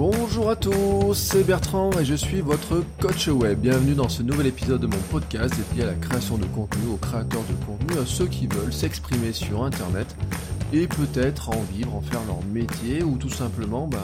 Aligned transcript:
Bonjour 0.00 0.48
à 0.48 0.56
tous, 0.56 1.12
c'est 1.12 1.44
Bertrand 1.44 1.90
et 2.00 2.06
je 2.06 2.14
suis 2.14 2.40
votre 2.40 2.82
coach 3.02 3.28
web. 3.28 3.58
Bienvenue 3.60 3.92
dans 3.92 4.08
ce 4.08 4.22
nouvel 4.22 4.46
épisode 4.46 4.80
de 4.80 4.86
mon 4.86 4.96
podcast 5.10 5.54
dédié 5.54 5.82
à 5.82 5.88
la 5.88 5.94
création 5.94 6.38
de 6.38 6.46
contenu, 6.46 6.86
aux 6.90 6.96
créateurs 6.96 7.42
de 7.42 7.66
contenu, 7.66 7.98
à 7.98 8.06
ceux 8.06 8.26
qui 8.26 8.46
veulent 8.46 8.72
s'exprimer 8.72 9.34
sur 9.34 9.62
Internet 9.62 10.16
et 10.72 10.86
peut-être 10.86 11.50
en 11.50 11.60
vivre, 11.60 11.94
en 11.94 12.00
faire 12.00 12.24
leur 12.26 12.42
métier 12.44 13.02
ou 13.02 13.18
tout 13.18 13.28
simplement 13.28 13.88
ben, 13.88 13.98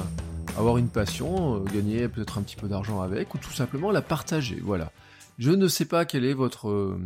avoir 0.59 0.77
une 0.77 0.89
passion, 0.89 1.57
euh, 1.57 1.61
gagner 1.61 2.09
peut-être 2.09 2.37
un 2.37 2.43
petit 2.43 2.57
peu 2.57 2.69
d'argent 2.69 3.01
avec 3.01 3.35
ou 3.35 3.39
tout 3.39 3.53
simplement 3.53 3.91
la 3.91 4.03
partager. 4.03 4.61
Voilà. 4.63 4.93
Je 5.39 5.51
ne 5.51 5.67
sais 5.67 5.87
pas 5.87 6.05
quel 6.05 6.27
est 6.27 6.35
votre 6.35 6.69
euh, 6.69 7.01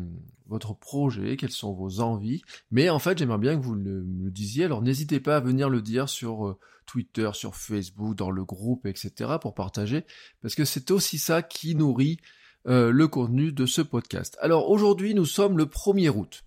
votre 0.51 0.75
projet, 0.75 1.39
quelles 1.39 1.51
sont 1.51 1.73
vos 1.73 2.01
envies, 2.01 2.43
mais 2.71 2.91
en 2.91 2.99
fait 2.99 3.17
j'aimerais 3.17 3.39
bien 3.39 3.59
que 3.59 3.65
vous 3.65 3.75
le, 3.75 4.03
me 4.03 4.31
disiez. 4.31 4.67
Alors 4.67 4.83
n'hésitez 4.83 5.21
pas 5.21 5.37
à 5.37 5.41
venir 5.41 5.71
le 5.71 5.81
dire 5.81 6.11
sur 6.11 6.47
euh, 6.47 6.59
Twitter, 6.85 7.31
sur 7.33 7.57
Facebook, 7.57 8.15
dans 8.15 8.31
le 8.31 8.45
groupe, 8.45 8.85
etc. 8.85 9.37
pour 9.41 9.55
partager, 9.55 10.05
parce 10.43 10.55
que 10.55 10.67
c'est 10.67 10.91
aussi 10.91 11.19
ça 11.19 11.43
qui 11.43 11.75
nourrit 11.75 12.19
le 12.67 13.07
contenu 13.07 13.53
de 13.53 13.65
ce 13.65 13.81
podcast. 13.81 14.37
Alors 14.43 14.69
aujourd'hui 14.69 15.15
nous 15.15 15.25
sommes 15.25 15.57
le 15.57 15.65
1er 15.65 16.11
août. 16.11 16.45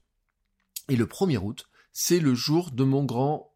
Et 0.90 0.96
le 0.96 1.06
1er 1.06 1.38
août, 1.38 1.70
c'est 1.92 2.20
le 2.20 2.34
jour 2.36 2.72
de 2.72 2.84
mon 2.84 3.04
grand 3.04 3.54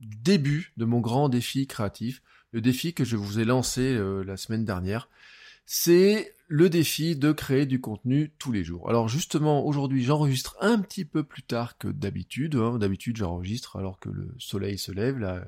début, 0.00 0.72
de 0.76 0.84
mon 0.84 1.00
grand 1.00 1.28
défi 1.28 1.66
créatif, 1.66 2.22
le 2.50 2.60
défi 2.60 2.92
que 2.92 3.04
je 3.04 3.16
vous 3.16 3.38
ai 3.38 3.44
lancé 3.44 3.80
euh, 3.80 4.22
la 4.24 4.36
semaine 4.36 4.64
dernière. 4.64 5.08
C'est 5.64 6.34
le 6.48 6.68
défi 6.68 7.16
de 7.16 7.32
créer 7.32 7.64
du 7.64 7.80
contenu 7.80 8.32
tous 8.38 8.52
les 8.52 8.62
jours. 8.62 8.88
Alors 8.90 9.08
justement, 9.08 9.64
aujourd'hui, 9.64 10.04
j'enregistre 10.04 10.56
un 10.60 10.80
petit 10.80 11.04
peu 11.04 11.22
plus 11.24 11.42
tard 11.42 11.78
que 11.78 11.88
d'habitude. 11.88 12.56
Hein. 12.56 12.78
D'habitude, 12.78 13.16
j'enregistre 13.16 13.76
alors 13.76 13.98
que 13.98 14.10
le 14.10 14.34
soleil 14.38 14.76
se 14.76 14.92
lève. 14.92 15.18
Là, 15.18 15.44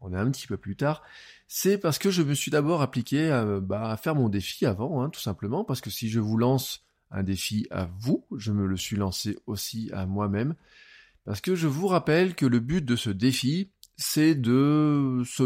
on 0.00 0.12
est 0.12 0.18
un 0.18 0.30
petit 0.30 0.46
peu 0.46 0.56
plus 0.56 0.76
tard. 0.76 1.02
C'est 1.46 1.78
parce 1.78 1.98
que 1.98 2.10
je 2.10 2.22
me 2.22 2.34
suis 2.34 2.50
d'abord 2.50 2.82
appliqué 2.82 3.30
à, 3.30 3.60
bah, 3.60 3.96
faire 3.96 4.14
mon 4.14 4.28
défi 4.28 4.66
avant, 4.66 5.02
hein, 5.02 5.10
tout 5.10 5.20
simplement. 5.20 5.64
Parce 5.64 5.80
que 5.80 5.90
si 5.90 6.08
je 6.08 6.20
vous 6.20 6.36
lance 6.36 6.84
un 7.10 7.22
défi 7.22 7.66
à 7.70 7.88
vous, 7.98 8.26
je 8.36 8.52
me 8.52 8.66
le 8.66 8.76
suis 8.76 8.96
lancé 8.96 9.38
aussi 9.46 9.90
à 9.92 10.06
moi-même. 10.06 10.54
Parce 11.24 11.40
que 11.40 11.54
je 11.54 11.68
vous 11.68 11.86
rappelle 11.86 12.34
que 12.34 12.46
le 12.46 12.60
but 12.60 12.84
de 12.84 12.96
ce 12.96 13.10
défi, 13.10 13.70
c'est 14.02 14.34
de 14.34 15.22
se 15.26 15.42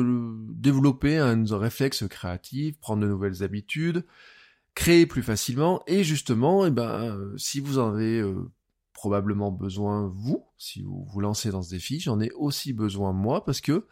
développer 0.53 1.19
un 1.19 1.45
réflexe 1.59 2.07
créatif, 2.07 2.79
prendre 2.79 3.03
de 3.03 3.09
nouvelles 3.09 3.43
habitudes, 3.43 4.07
créer 4.77 5.07
plus 5.07 5.25
facilement, 5.25 5.83
et 5.89 6.05
justement, 6.05 6.65
eh 6.65 6.71
ben, 6.71 7.33
si 7.37 7.59
vous 7.59 7.81
en 7.81 7.95
avez 7.95 8.21
euh, 8.21 8.49
probablement 8.93 9.51
besoin 9.51 10.07
vous, 10.15 10.47
si 10.57 10.83
vous 10.83 11.05
vous 11.05 11.21
lancez 11.21 11.51
dans 11.51 11.63
ce 11.63 11.71
défi, 11.71 11.99
j'en 11.99 12.21
ai 12.21 12.31
aussi 12.31 12.73
besoin 12.73 13.13
moi, 13.13 13.45
parce 13.45 13.61
que 13.61 13.89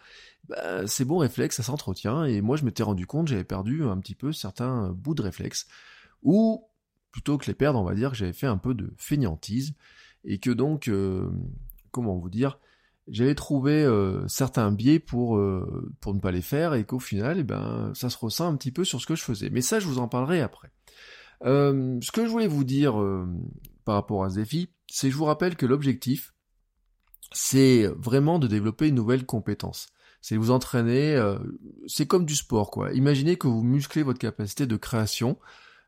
ben, 0.48 0.86
ces 0.86 1.04
bons 1.04 1.18
réflexes, 1.18 1.56
ça 1.56 1.64
s'entretient, 1.64 2.24
et 2.24 2.40
moi 2.40 2.56
je 2.56 2.64
m'étais 2.64 2.84
rendu 2.84 3.04
compte, 3.04 3.26
j'avais 3.26 3.42
perdu 3.42 3.82
un 3.82 3.98
petit 3.98 4.14
peu 4.14 4.32
certains 4.32 4.90
bouts 4.90 5.16
de 5.16 5.22
réflexes, 5.22 5.66
ou 6.22 6.68
plutôt 7.10 7.36
que 7.36 7.46
les 7.48 7.54
perdre, 7.54 7.80
on 7.80 7.84
va 7.84 7.96
dire 7.96 8.12
que 8.12 8.16
j'avais 8.16 8.32
fait 8.32 8.46
un 8.46 8.58
peu 8.58 8.74
de 8.74 8.94
fainéantise, 8.96 9.74
et 10.22 10.38
que 10.38 10.50
donc, 10.50 10.86
euh, 10.86 11.28
comment 11.90 12.16
vous 12.16 12.30
dire, 12.30 12.60
j'avais 13.08 13.34
trouvé 13.34 13.82
euh, 13.82 14.26
certains 14.28 14.70
biais 14.70 14.98
pour 14.98 15.36
euh, 15.36 15.92
pour 16.00 16.14
ne 16.14 16.20
pas 16.20 16.30
les 16.30 16.42
faire 16.42 16.74
et 16.74 16.84
qu'au 16.84 17.00
final, 17.00 17.40
eh 17.40 17.42
ben, 17.42 17.92
ça 17.94 18.10
se 18.10 18.18
ressent 18.18 18.48
un 18.48 18.56
petit 18.56 18.70
peu 18.70 18.84
sur 18.84 19.00
ce 19.00 19.06
que 19.06 19.14
je 19.14 19.24
faisais. 19.24 19.50
Mais 19.50 19.60
ça, 19.60 19.80
je 19.80 19.86
vous 19.86 19.98
en 19.98 20.08
parlerai 20.08 20.40
après. 20.40 20.70
Euh, 21.44 21.98
ce 22.00 22.12
que 22.12 22.24
je 22.24 22.30
voulais 22.30 22.46
vous 22.46 22.64
dire 22.64 22.94
par 23.84 23.96
rapport 23.96 24.24
à 24.24 24.30
ce 24.30 24.36
défi, 24.36 24.70
c'est 24.88 25.08
que 25.08 25.12
je 25.12 25.18
vous 25.18 25.24
rappelle 25.24 25.56
que 25.56 25.66
l'objectif, 25.66 26.34
c'est 27.32 27.86
vraiment 27.96 28.38
de 28.38 28.46
développer 28.46 28.88
une 28.88 28.94
nouvelle 28.94 29.26
compétence. 29.26 29.88
C'est 30.20 30.36
vous 30.36 30.52
entraîner, 30.52 31.20
c'est 31.88 32.06
comme 32.06 32.24
du 32.24 32.36
sport, 32.36 32.70
quoi. 32.70 32.92
Imaginez 32.92 33.36
que 33.36 33.48
vous 33.48 33.64
musclez 33.64 34.04
votre 34.04 34.20
capacité 34.20 34.66
de 34.66 34.76
création 34.76 35.36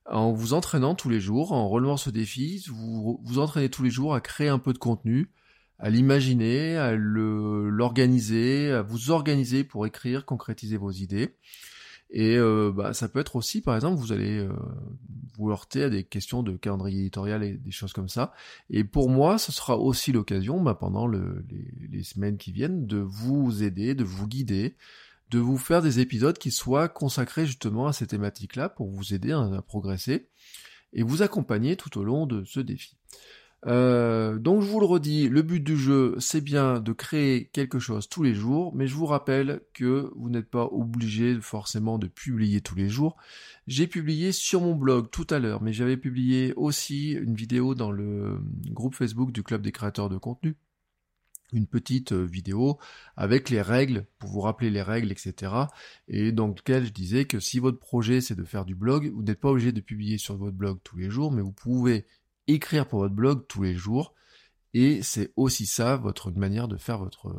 en 0.07 0.33
vous 0.33 0.53
entraînant 0.53 0.95
tous 0.95 1.09
les 1.09 1.21
jours, 1.21 1.53
en 1.53 1.69
relevant 1.69 1.97
ce 1.97 2.11
défi, 2.11 2.65
vous 2.69 3.21
vous 3.23 3.39
entraînez 3.39 3.69
tous 3.69 3.83
les 3.83 3.91
jours 3.91 4.15
à 4.15 4.21
créer 4.21 4.49
un 4.49 4.59
peu 4.59 4.73
de 4.73 4.79
contenu, 4.79 5.31
à 5.79 5.91
l'imaginer, 5.91 6.77
à 6.77 6.95
l'organiser, 6.95 8.71
à 8.71 8.83
vous 8.83 9.11
organiser 9.11 9.65
pour 9.65 9.87
écrire, 9.87 10.25
concrétiser 10.25 10.77
vos 10.77 10.91
idées. 10.91 11.35
Et 12.11 12.37
euh, 12.37 12.73
bah, 12.73 12.95
ça 12.95 13.09
peut 13.09 13.19
être 13.19 13.35
aussi, 13.35 13.61
par 13.61 13.75
exemple, 13.75 13.99
vous 13.99 14.13
allez 14.13 14.39
euh, 14.39 14.53
vous 15.37 15.51
heurter 15.51 15.83
à 15.83 15.91
des 15.91 16.05
questions 16.05 16.45
de 16.45 16.57
calendrier 16.57 17.01
éditorial 17.01 17.43
et 17.43 17.55
des 17.55 17.71
choses 17.73 17.93
comme 17.93 18.09
ça. 18.09 18.33
Et 18.71 18.85
pour 18.85 19.11
moi, 19.11 19.37
ce 19.37 19.51
sera 19.51 19.77
aussi 19.79 20.13
l'occasion, 20.13 20.63
bah, 20.63 20.75
pendant 20.75 21.09
le, 21.09 21.45
les, 21.51 21.89
les, 21.89 22.03
semaines 22.05 22.37
qui 22.37 22.53
viennent, 22.53 22.87
de 22.87 22.99
vous 22.99 23.65
aider, 23.65 23.95
de 23.95 24.05
vous 24.05 24.29
guider, 24.29 24.77
de 25.31 25.41
vous 25.41 25.59
faire 25.59 25.83
des 25.83 25.99
épisodes 25.99 26.39
qui 26.39 26.53
soient 26.53 26.89
consacrés 26.89 27.47
justement 27.47 27.89
à 27.89 27.93
ces 27.93 28.07
thématiques-là 28.07 28.69
pour 28.69 28.89
vous 28.89 29.13
aider 29.13 29.33
à 29.33 29.63
progresser 29.63 30.29
et 30.93 31.03
vous 31.03 31.23
accompagner 31.23 31.77
tout 31.77 31.99
au 31.99 32.05
long 32.05 32.27
de 32.27 32.45
ce 32.45 32.61
défi. 32.61 32.97
Euh, 33.67 34.39
donc 34.39 34.63
je 34.63 34.69
vous 34.69 34.81
le 34.81 34.87
redis, 34.87 35.29
le 35.29 35.43
but 35.43 35.61
du 35.61 35.77
jeu, 35.77 36.17
c'est 36.19 36.43
bien 36.43 36.81
de 36.81 36.93
créer 36.93 37.47
quelque 37.47 37.79
chose 37.79 38.09
tous 38.09 38.23
les 38.23 38.35
jours, 38.35 38.75
mais 38.75 38.87
je 38.87 38.95
vous 38.95 39.07
rappelle 39.07 39.63
que 39.73 40.11
vous 40.17 40.29
n'êtes 40.29 40.51
pas 40.51 40.67
obligé 40.67 41.41
forcément 41.41 41.99
de 41.99 42.07
publier 42.07 42.61
tous 42.61 42.75
les 42.75 42.89
jours. 42.89 43.17
J'ai 43.67 43.87
publié 43.87 44.33
sur 44.33 44.61
mon 44.61 44.75
blog 44.75 45.09
tout 45.11 45.27
à 45.31 45.39
l'heure, 45.39 45.63
mais 45.63 45.73
j'avais 45.73 45.97
publié 45.97 46.53
aussi 46.57 47.13
une 47.13 47.35
vidéo 47.35 47.75
dans 47.75 47.91
le 47.91 48.39
groupe 48.71 48.95
Facebook 48.95 49.33
du 49.33 49.43
Club 49.43 49.63
des 49.63 49.73
créateurs 49.73 50.11
de 50.11 50.19
contenu. 50.19 50.57
Une 51.53 51.67
petite 51.67 52.13
euh, 52.13 52.25
vidéo 52.25 52.79
avec 53.17 53.49
les 53.49 53.63
règles, 53.63 54.07
pour 54.19 54.29
vous 54.31 54.41
rappeler 54.41 54.71
les 54.71 54.83
règles, 54.83 55.13
etc. 55.13 55.53
Et 56.09 56.33
dans 56.33 56.49
lequel 56.49 56.85
je 56.85 56.91
disais 56.91 57.27
que 57.27 57.39
si 57.39 57.61
votre 57.61 57.79
projet 57.79 58.21
c'est 58.21 58.35
de 58.35 58.45
faire 58.45 58.65
du 58.65 58.75
blog, 58.75 59.11
vous 59.15 59.23
n'êtes 59.23 59.41
pas 59.41 59.51
obligé 59.51 59.73
de 59.73 59.81
publier 59.81 60.19
sur 60.19 60.37
votre 60.37 60.57
blog 60.57 60.79
tous 60.83 60.97
les 60.97 61.09
jours, 61.09 61.33
mais 61.33 61.43
vous 61.43 61.53
pouvez 61.53 62.07
écrire 62.47 62.87
pour 62.87 63.01
votre 63.01 63.15
blog 63.15 63.47
tous 63.49 63.63
les 63.63 63.75
jours. 63.75 64.15
Et 64.73 65.03
c'est 65.03 65.33
aussi 65.37 65.67
ça 65.67 65.97
votre 65.97 66.31
manière 66.33 66.69
de 66.69 66.77
faire 66.77 66.99
votre 66.99 67.33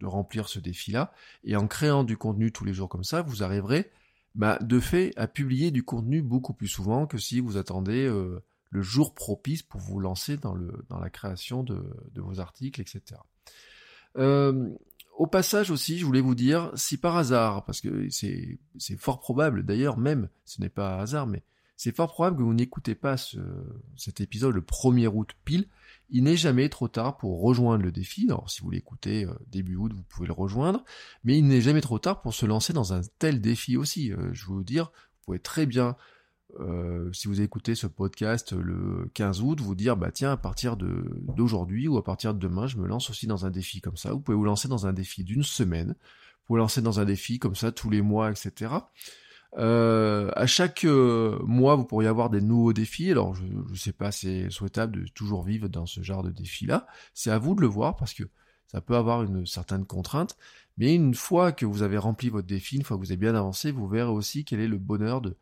de 0.00 0.06
remplir 0.06 0.48
ce 0.48 0.60
défi-là. 0.60 1.12
Et 1.44 1.56
en 1.56 1.66
créant 1.66 2.04
du 2.04 2.16
contenu 2.16 2.52
tous 2.52 2.64
les 2.64 2.72
jours 2.72 2.88
comme 2.88 3.04
ça, 3.04 3.22
vous 3.22 3.42
arriverez 3.42 3.90
bah, 4.34 4.58
de 4.60 4.78
fait 4.78 5.12
à 5.16 5.26
publier 5.26 5.70
du 5.70 5.82
contenu 5.82 6.22
beaucoup 6.22 6.54
plus 6.54 6.68
souvent 6.68 7.06
que 7.06 7.18
si 7.18 7.40
vous 7.40 7.56
attendez 7.56 8.06
euh, 8.06 8.40
le 8.70 8.82
jour 8.82 9.14
propice 9.14 9.62
pour 9.62 9.80
vous 9.80 9.98
lancer 9.98 10.36
dans, 10.36 10.54
la 10.54 11.10
création 11.10 11.62
de, 11.62 11.82
de 12.12 12.20
vos 12.20 12.38
articles, 12.38 12.80
etc. 12.80 13.20
Euh, 14.16 14.70
au 15.16 15.26
passage 15.26 15.70
aussi, 15.70 15.98
je 15.98 16.06
voulais 16.06 16.20
vous 16.20 16.36
dire, 16.36 16.70
si 16.76 16.96
par 16.96 17.16
hasard, 17.16 17.64
parce 17.64 17.80
que 17.80 18.08
c'est 18.10 18.58
fort 18.96 19.18
probable, 19.18 19.64
d'ailleurs 19.64 19.98
même, 19.98 20.28
ce 20.44 20.60
n'est 20.60 20.68
pas 20.68 21.00
hasard, 21.00 21.26
mais 21.26 21.42
c'est 21.78 21.94
fort 21.94 22.12
probable 22.12 22.38
que 22.38 22.42
vous 22.42 22.54
n'écoutez 22.54 22.96
pas 22.96 23.16
cet 23.96 24.20
épisode 24.20 24.52
le 24.52 24.62
1er 24.62 25.06
août 25.06 25.30
pile. 25.44 25.68
Il 26.10 26.24
n'est 26.24 26.36
jamais 26.36 26.68
trop 26.68 26.88
tard 26.88 27.18
pour 27.18 27.40
rejoindre 27.40 27.84
le 27.84 27.92
défi. 27.92 28.26
Alors 28.28 28.50
si 28.50 28.62
vous 28.62 28.70
l'écoutez 28.70 29.26
euh, 29.26 29.32
début 29.46 29.76
août, 29.76 29.92
vous 29.94 30.02
pouvez 30.02 30.26
le 30.26 30.32
rejoindre. 30.32 30.84
Mais 31.22 31.38
il 31.38 31.46
n'est 31.46 31.60
jamais 31.60 31.80
trop 31.80 32.00
tard 32.00 32.20
pour 32.20 32.34
se 32.34 32.46
lancer 32.46 32.72
dans 32.72 32.94
un 32.94 33.02
tel 33.20 33.40
défi 33.40 33.76
aussi. 33.76 34.12
Euh, 34.12 34.30
je 34.32 34.46
veux 34.46 34.54
vous 34.54 34.64
dire, 34.64 34.86
vous 34.86 35.26
pouvez 35.26 35.38
très 35.38 35.66
bien, 35.66 35.94
euh, 36.58 37.12
si 37.12 37.28
vous 37.28 37.40
écoutez 37.42 37.76
ce 37.76 37.86
podcast 37.86 38.52
le 38.54 39.08
15 39.14 39.42
août, 39.42 39.60
vous 39.60 39.76
dire, 39.76 39.96
bah 39.96 40.10
tiens, 40.10 40.32
à 40.32 40.36
partir 40.36 40.76
d'aujourd'hui 40.76 41.86
ou 41.86 41.96
à 41.96 42.02
partir 42.02 42.34
de 42.34 42.40
demain, 42.40 42.66
je 42.66 42.78
me 42.78 42.88
lance 42.88 43.08
aussi 43.08 43.28
dans 43.28 43.46
un 43.46 43.50
défi 43.50 43.80
comme 43.80 43.96
ça. 43.96 44.12
Vous 44.12 44.18
pouvez 44.18 44.36
vous 44.36 44.44
lancer 44.44 44.66
dans 44.66 44.88
un 44.88 44.92
défi 44.92 45.22
d'une 45.22 45.44
semaine. 45.44 45.90
Vous 45.90 46.46
pouvez 46.46 46.56
vous 46.56 46.56
lancer 46.56 46.82
dans 46.82 46.98
un 46.98 47.04
défi 47.04 47.38
comme 47.38 47.54
ça 47.54 47.70
tous 47.70 47.88
les 47.88 48.02
mois, 48.02 48.32
etc. 48.32 48.72
Euh, 49.56 50.30
à 50.34 50.46
chaque 50.46 50.84
euh, 50.84 51.38
mois, 51.44 51.74
vous 51.74 51.84
pourriez 51.84 52.08
avoir 52.08 52.30
des 52.30 52.40
nouveaux 52.40 52.72
défis. 52.72 53.10
Alors, 53.10 53.34
je 53.34 53.44
ne 53.44 53.76
sais 53.76 53.92
pas, 53.92 54.12
c'est 54.12 54.50
souhaitable 54.50 55.04
de 55.04 55.08
toujours 55.08 55.42
vivre 55.42 55.68
dans 55.68 55.86
ce 55.86 56.02
genre 56.02 56.22
de 56.22 56.30
défi-là. 56.30 56.86
C'est 57.14 57.30
à 57.30 57.38
vous 57.38 57.54
de 57.54 57.60
le 57.60 57.66
voir 57.66 57.96
parce 57.96 58.14
que 58.14 58.24
ça 58.66 58.80
peut 58.80 58.96
avoir 58.96 59.22
une 59.22 59.46
certaine 59.46 59.86
contrainte. 59.86 60.36
Mais 60.76 60.94
une 60.94 61.14
fois 61.14 61.52
que 61.52 61.66
vous 61.66 61.82
avez 61.82 61.98
rempli 61.98 62.28
votre 62.28 62.46
défi, 62.46 62.76
une 62.76 62.84
fois 62.84 62.96
que 62.96 63.02
vous 63.02 63.10
avez 63.10 63.16
bien 63.16 63.34
avancé, 63.34 63.72
vous 63.72 63.88
verrez 63.88 64.10
aussi 64.10 64.44
quel 64.44 64.60
est 64.60 64.68
le 64.68 64.78
bonheur 64.78 65.20
de 65.20 65.36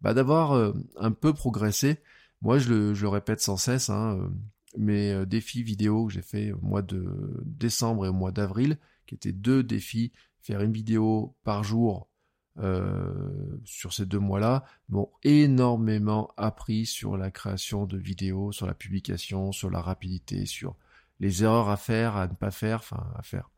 bah, 0.00 0.14
d'avoir 0.14 0.52
euh, 0.52 0.72
un 0.96 1.12
peu 1.12 1.34
progressé. 1.34 1.98
Moi, 2.42 2.58
je 2.58 2.72
le, 2.72 3.08
répète 3.08 3.40
sans 3.40 3.58
cesse. 3.58 3.90
Hein, 3.90 4.30
mes 4.76 5.12
euh, 5.12 5.26
défis 5.26 5.62
vidéo 5.62 6.06
que 6.06 6.12
j'ai 6.12 6.22
fait 6.22 6.52
au 6.52 6.60
mois 6.60 6.82
de 6.82 7.42
décembre 7.44 8.06
et 8.06 8.08
au 8.08 8.12
mois 8.12 8.32
d'avril, 8.32 8.78
qui 9.06 9.14
étaient 9.14 9.32
deux 9.32 9.62
défis, 9.62 10.12
faire 10.40 10.62
une 10.62 10.72
vidéo 10.72 11.34
par 11.44 11.64
jour 11.64 12.08
euh, 12.58 13.60
sur 13.64 13.92
ces 13.92 14.06
deux 14.06 14.18
mois-là, 14.18 14.64
m'ont 14.88 15.10
énormément 15.22 16.32
appris 16.36 16.86
sur 16.86 17.16
la 17.16 17.30
création 17.30 17.86
de 17.86 17.96
vidéos, 17.96 18.52
sur 18.52 18.66
la 18.66 18.74
publication, 18.74 19.52
sur 19.52 19.70
la 19.70 19.80
rapidité, 19.80 20.46
sur 20.46 20.76
les 21.20 21.44
erreurs 21.44 21.68
à 21.68 21.76
faire, 21.76 22.16
à 22.16 22.26
ne 22.26 22.34
pas 22.34 22.50
faire, 22.50 22.78
enfin 22.78 23.06
à 23.16 23.22
faire. 23.22 23.50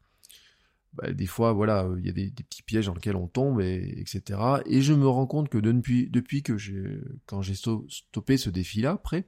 Bah, 0.95 1.11
des 1.11 1.27
fois, 1.27 1.53
voilà, 1.53 1.89
il 1.99 2.05
y 2.05 2.11
a 2.11 2.13
des, 2.13 2.31
petits 2.31 2.63
pièges 2.63 2.87
dans 2.87 2.95
lesquels 2.95 3.17
on 3.17 3.29
tombe, 3.29 3.61
et, 3.61 3.99
etc. 3.99 4.41
Et 4.67 4.83
je 4.83 4.93
me 4.93 5.09
rends 5.09 5.27
compte 5.27 5.49
que 5.49 5.59
depuis, 5.59 6.09
depuis 6.11 6.43
que 6.43 6.59
j'ai, 6.59 7.01
quand 7.27 7.41
j'ai 7.41 7.55
stoppé 7.55 8.37
ce 8.37 8.51
défi-là, 8.51 8.93
après, 8.93 9.27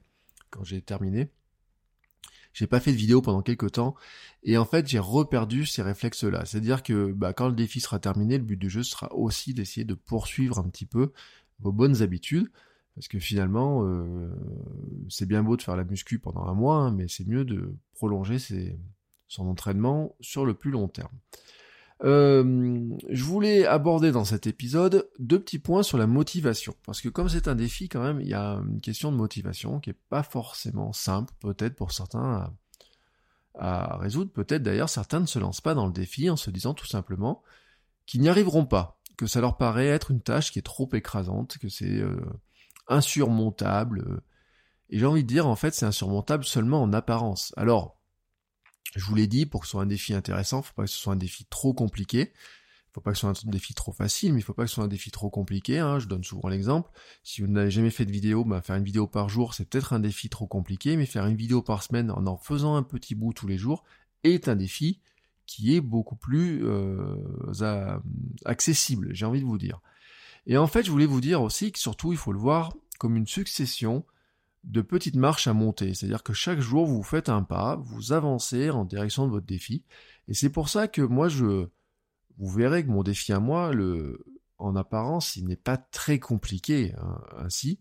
quand 0.51 0.63
j'ai 0.63 0.81
terminé, 0.81 1.31
j'ai 2.55 2.67
pas 2.67 2.79
fait 2.79 2.91
de 2.91 2.97
vidéo 2.97 3.21
pendant 3.21 3.41
quelques 3.41 3.73
temps, 3.73 3.95
et 4.43 4.57
en 4.57 4.65
fait, 4.65 4.87
j'ai 4.87 4.97
reperdu 4.97 5.65
ces 5.65 5.81
réflexes-là. 5.81 6.45
C'est-à-dire 6.45 6.83
que, 6.83 7.11
bah, 7.11 7.33
quand 7.33 7.49
le 7.49 7.53
défi 7.53 7.81
sera 7.81 7.99
terminé, 7.99 8.37
le 8.37 8.43
but 8.43 8.57
du 8.57 8.69
jeu 8.69 8.81
sera 8.81 9.13
aussi 9.13 9.53
d'essayer 9.53 9.83
de 9.83 9.93
poursuivre 9.93 10.57
un 10.57 10.69
petit 10.69 10.85
peu 10.85 11.11
vos 11.59 11.73
bonnes 11.73 12.01
habitudes, 12.01 12.49
parce 12.95 13.09
que 13.09 13.19
finalement, 13.19 13.85
euh, 13.85 14.29
c'est 15.09 15.25
bien 15.25 15.43
beau 15.43 15.57
de 15.57 15.61
faire 15.61 15.75
la 15.75 15.83
muscu 15.83 16.17
pendant 16.17 16.45
un 16.45 16.53
mois, 16.53 16.77
hein, 16.77 16.91
mais 16.91 17.07
c'est 17.09 17.27
mieux 17.27 17.43
de 17.43 17.75
prolonger 17.91 18.37
son 19.27 19.47
entraînement 19.47 20.15
sur 20.21 20.45
le 20.45 20.53
plus 20.53 20.71
long 20.71 20.87
terme. 20.87 21.11
Euh, 22.03 22.89
je 23.09 23.23
voulais 23.23 23.65
aborder 23.65 24.11
dans 24.11 24.25
cet 24.25 24.47
épisode 24.47 25.09
deux 25.17 25.39
petits 25.39 25.59
points 25.59 25.83
sur 25.83 25.97
la 25.97 26.07
motivation. 26.07 26.75
Parce 26.85 27.01
que 27.01 27.09
comme 27.09 27.29
c'est 27.29 27.47
un 27.47 27.55
défi 27.55 27.87
quand 27.87 28.03
même, 28.03 28.19
il 28.19 28.27
y 28.27 28.33
a 28.33 28.61
une 28.67 28.81
question 28.81 29.11
de 29.11 29.17
motivation 29.17 29.79
qui 29.79 29.91
est 29.91 29.99
pas 30.09 30.23
forcément 30.23 30.91
simple, 30.91 31.33
peut-être 31.39 31.75
pour 31.75 31.93
certains 31.93 32.53
à, 33.57 33.93
à 33.93 33.97
résoudre. 33.97 34.31
Peut-être 34.31 34.63
d'ailleurs 34.63 34.89
certains 34.89 35.21
ne 35.21 35.25
se 35.25 35.39
lancent 35.39 35.61
pas 35.61 35.73
dans 35.73 35.87
le 35.87 35.93
défi 35.93 36.29
en 36.29 36.35
se 36.35 36.51
disant 36.51 36.73
tout 36.73 36.87
simplement 36.87 37.41
qu'ils 38.05 38.21
n'y 38.21 38.29
arriveront 38.29 38.65
pas, 38.65 38.99
que 39.17 39.27
ça 39.27 39.41
leur 39.41 39.57
paraît 39.57 39.87
être 39.87 40.11
une 40.11 40.21
tâche 40.21 40.51
qui 40.51 40.59
est 40.59 40.63
trop 40.63 40.89
écrasante, 40.93 41.57
que 41.57 41.69
c'est 41.69 41.99
euh, 41.99 42.19
insurmontable. 42.87 44.21
Et 44.89 44.99
j'ai 44.99 45.05
envie 45.05 45.23
de 45.23 45.27
dire, 45.27 45.47
en 45.47 45.55
fait, 45.55 45.73
c'est 45.73 45.85
insurmontable 45.85 46.43
seulement 46.43 46.81
en 46.81 46.93
apparence. 46.93 47.53
Alors, 47.57 47.97
je 48.95 49.05
vous 49.05 49.15
l'ai 49.15 49.27
dit, 49.27 49.45
pour 49.45 49.61
que 49.61 49.67
ce 49.67 49.71
soit 49.71 49.81
un 49.81 49.87
défi 49.87 50.13
intéressant, 50.13 50.61
faut 50.61 50.73
pas 50.73 50.83
que 50.83 50.89
ce 50.89 50.97
soit 50.97 51.13
un 51.13 51.17
défi 51.17 51.45
trop 51.45 51.73
compliqué. 51.73 52.33
Faut 52.93 53.01
pas 53.01 53.11
que 53.11 53.17
ce 53.17 53.21
soit 53.21 53.29
un 53.29 53.49
défi 53.51 53.73
trop 53.73 53.91
facile, 53.91 54.31
mais 54.33 54.39
il 54.39 54.43
faut 54.43 54.53
pas 54.53 54.63
que 54.63 54.69
ce 54.69 54.75
soit 54.75 54.85
un 54.85 54.87
défi 54.87 55.11
trop 55.11 55.29
compliqué. 55.29 55.79
Hein. 55.79 55.99
Je 55.99 56.07
donne 56.07 56.23
souvent 56.23 56.47
l'exemple. 56.47 56.89
Si 57.23 57.41
vous 57.41 57.47
n'avez 57.47 57.69
jamais 57.69 57.89
fait 57.89 58.05
de 58.05 58.11
vidéo, 58.11 58.45
bah, 58.45 58.61
faire 58.61 58.77
une 58.77 58.85
vidéo 58.85 59.05
par 59.05 59.27
jour, 59.27 59.53
c'est 59.53 59.67
peut-être 59.67 59.91
un 59.91 59.99
défi 59.99 60.29
trop 60.29 60.47
compliqué, 60.47 60.95
mais 60.95 61.05
faire 61.05 61.25
une 61.25 61.35
vidéo 61.35 61.61
par 61.61 61.83
semaine 61.83 62.09
en 62.09 62.25
en 62.25 62.37
faisant 62.37 62.77
un 62.77 62.83
petit 62.83 63.13
bout 63.13 63.33
tous 63.33 63.47
les 63.47 63.57
jours 63.57 63.83
est 64.23 64.47
un 64.47 64.55
défi 64.55 65.01
qui 65.45 65.75
est 65.75 65.81
beaucoup 65.81 66.15
plus 66.15 66.65
euh, 66.65 67.17
accessible, 68.45 69.09
j'ai 69.11 69.25
envie 69.25 69.41
de 69.41 69.45
vous 69.45 69.57
dire. 69.57 69.81
Et 70.47 70.57
en 70.57 70.67
fait, 70.67 70.83
je 70.83 70.91
voulais 70.91 71.05
vous 71.05 71.21
dire 71.21 71.41
aussi 71.41 71.71
que 71.71 71.79
surtout, 71.79 72.13
il 72.13 72.17
faut 72.17 72.31
le 72.31 72.39
voir 72.39 72.73
comme 72.97 73.17
une 73.17 73.27
succession 73.27 74.05
de 74.65 74.81
petites 74.81 75.15
marches 75.15 75.47
à 75.47 75.53
monter. 75.53 75.93
C'est-à-dire 75.93 76.23
que 76.23 76.33
chaque 76.33 76.59
jour, 76.59 76.85
vous 76.85 77.03
faites 77.03 77.29
un 77.29 77.43
pas, 77.43 77.75
vous 77.77 78.13
avancez 78.13 78.69
en 78.69 78.85
direction 78.85 79.25
de 79.25 79.31
votre 79.31 79.45
défi. 79.45 79.83
Et 80.27 80.33
c'est 80.33 80.49
pour 80.49 80.69
ça 80.69 80.87
que 80.87 81.01
moi, 81.01 81.27
je, 81.29 81.67
vous 82.37 82.49
verrez 82.49 82.83
que 82.83 82.89
mon 82.89 83.03
défi 83.03 83.31
à 83.31 83.39
moi, 83.39 83.73
le, 83.73 84.25
en 84.57 84.75
apparence, 84.75 85.35
il 85.35 85.45
n'est 85.45 85.55
pas 85.55 85.77
très 85.77 86.19
compliqué 86.19 86.93
hein, 86.97 87.21
ainsi. 87.37 87.79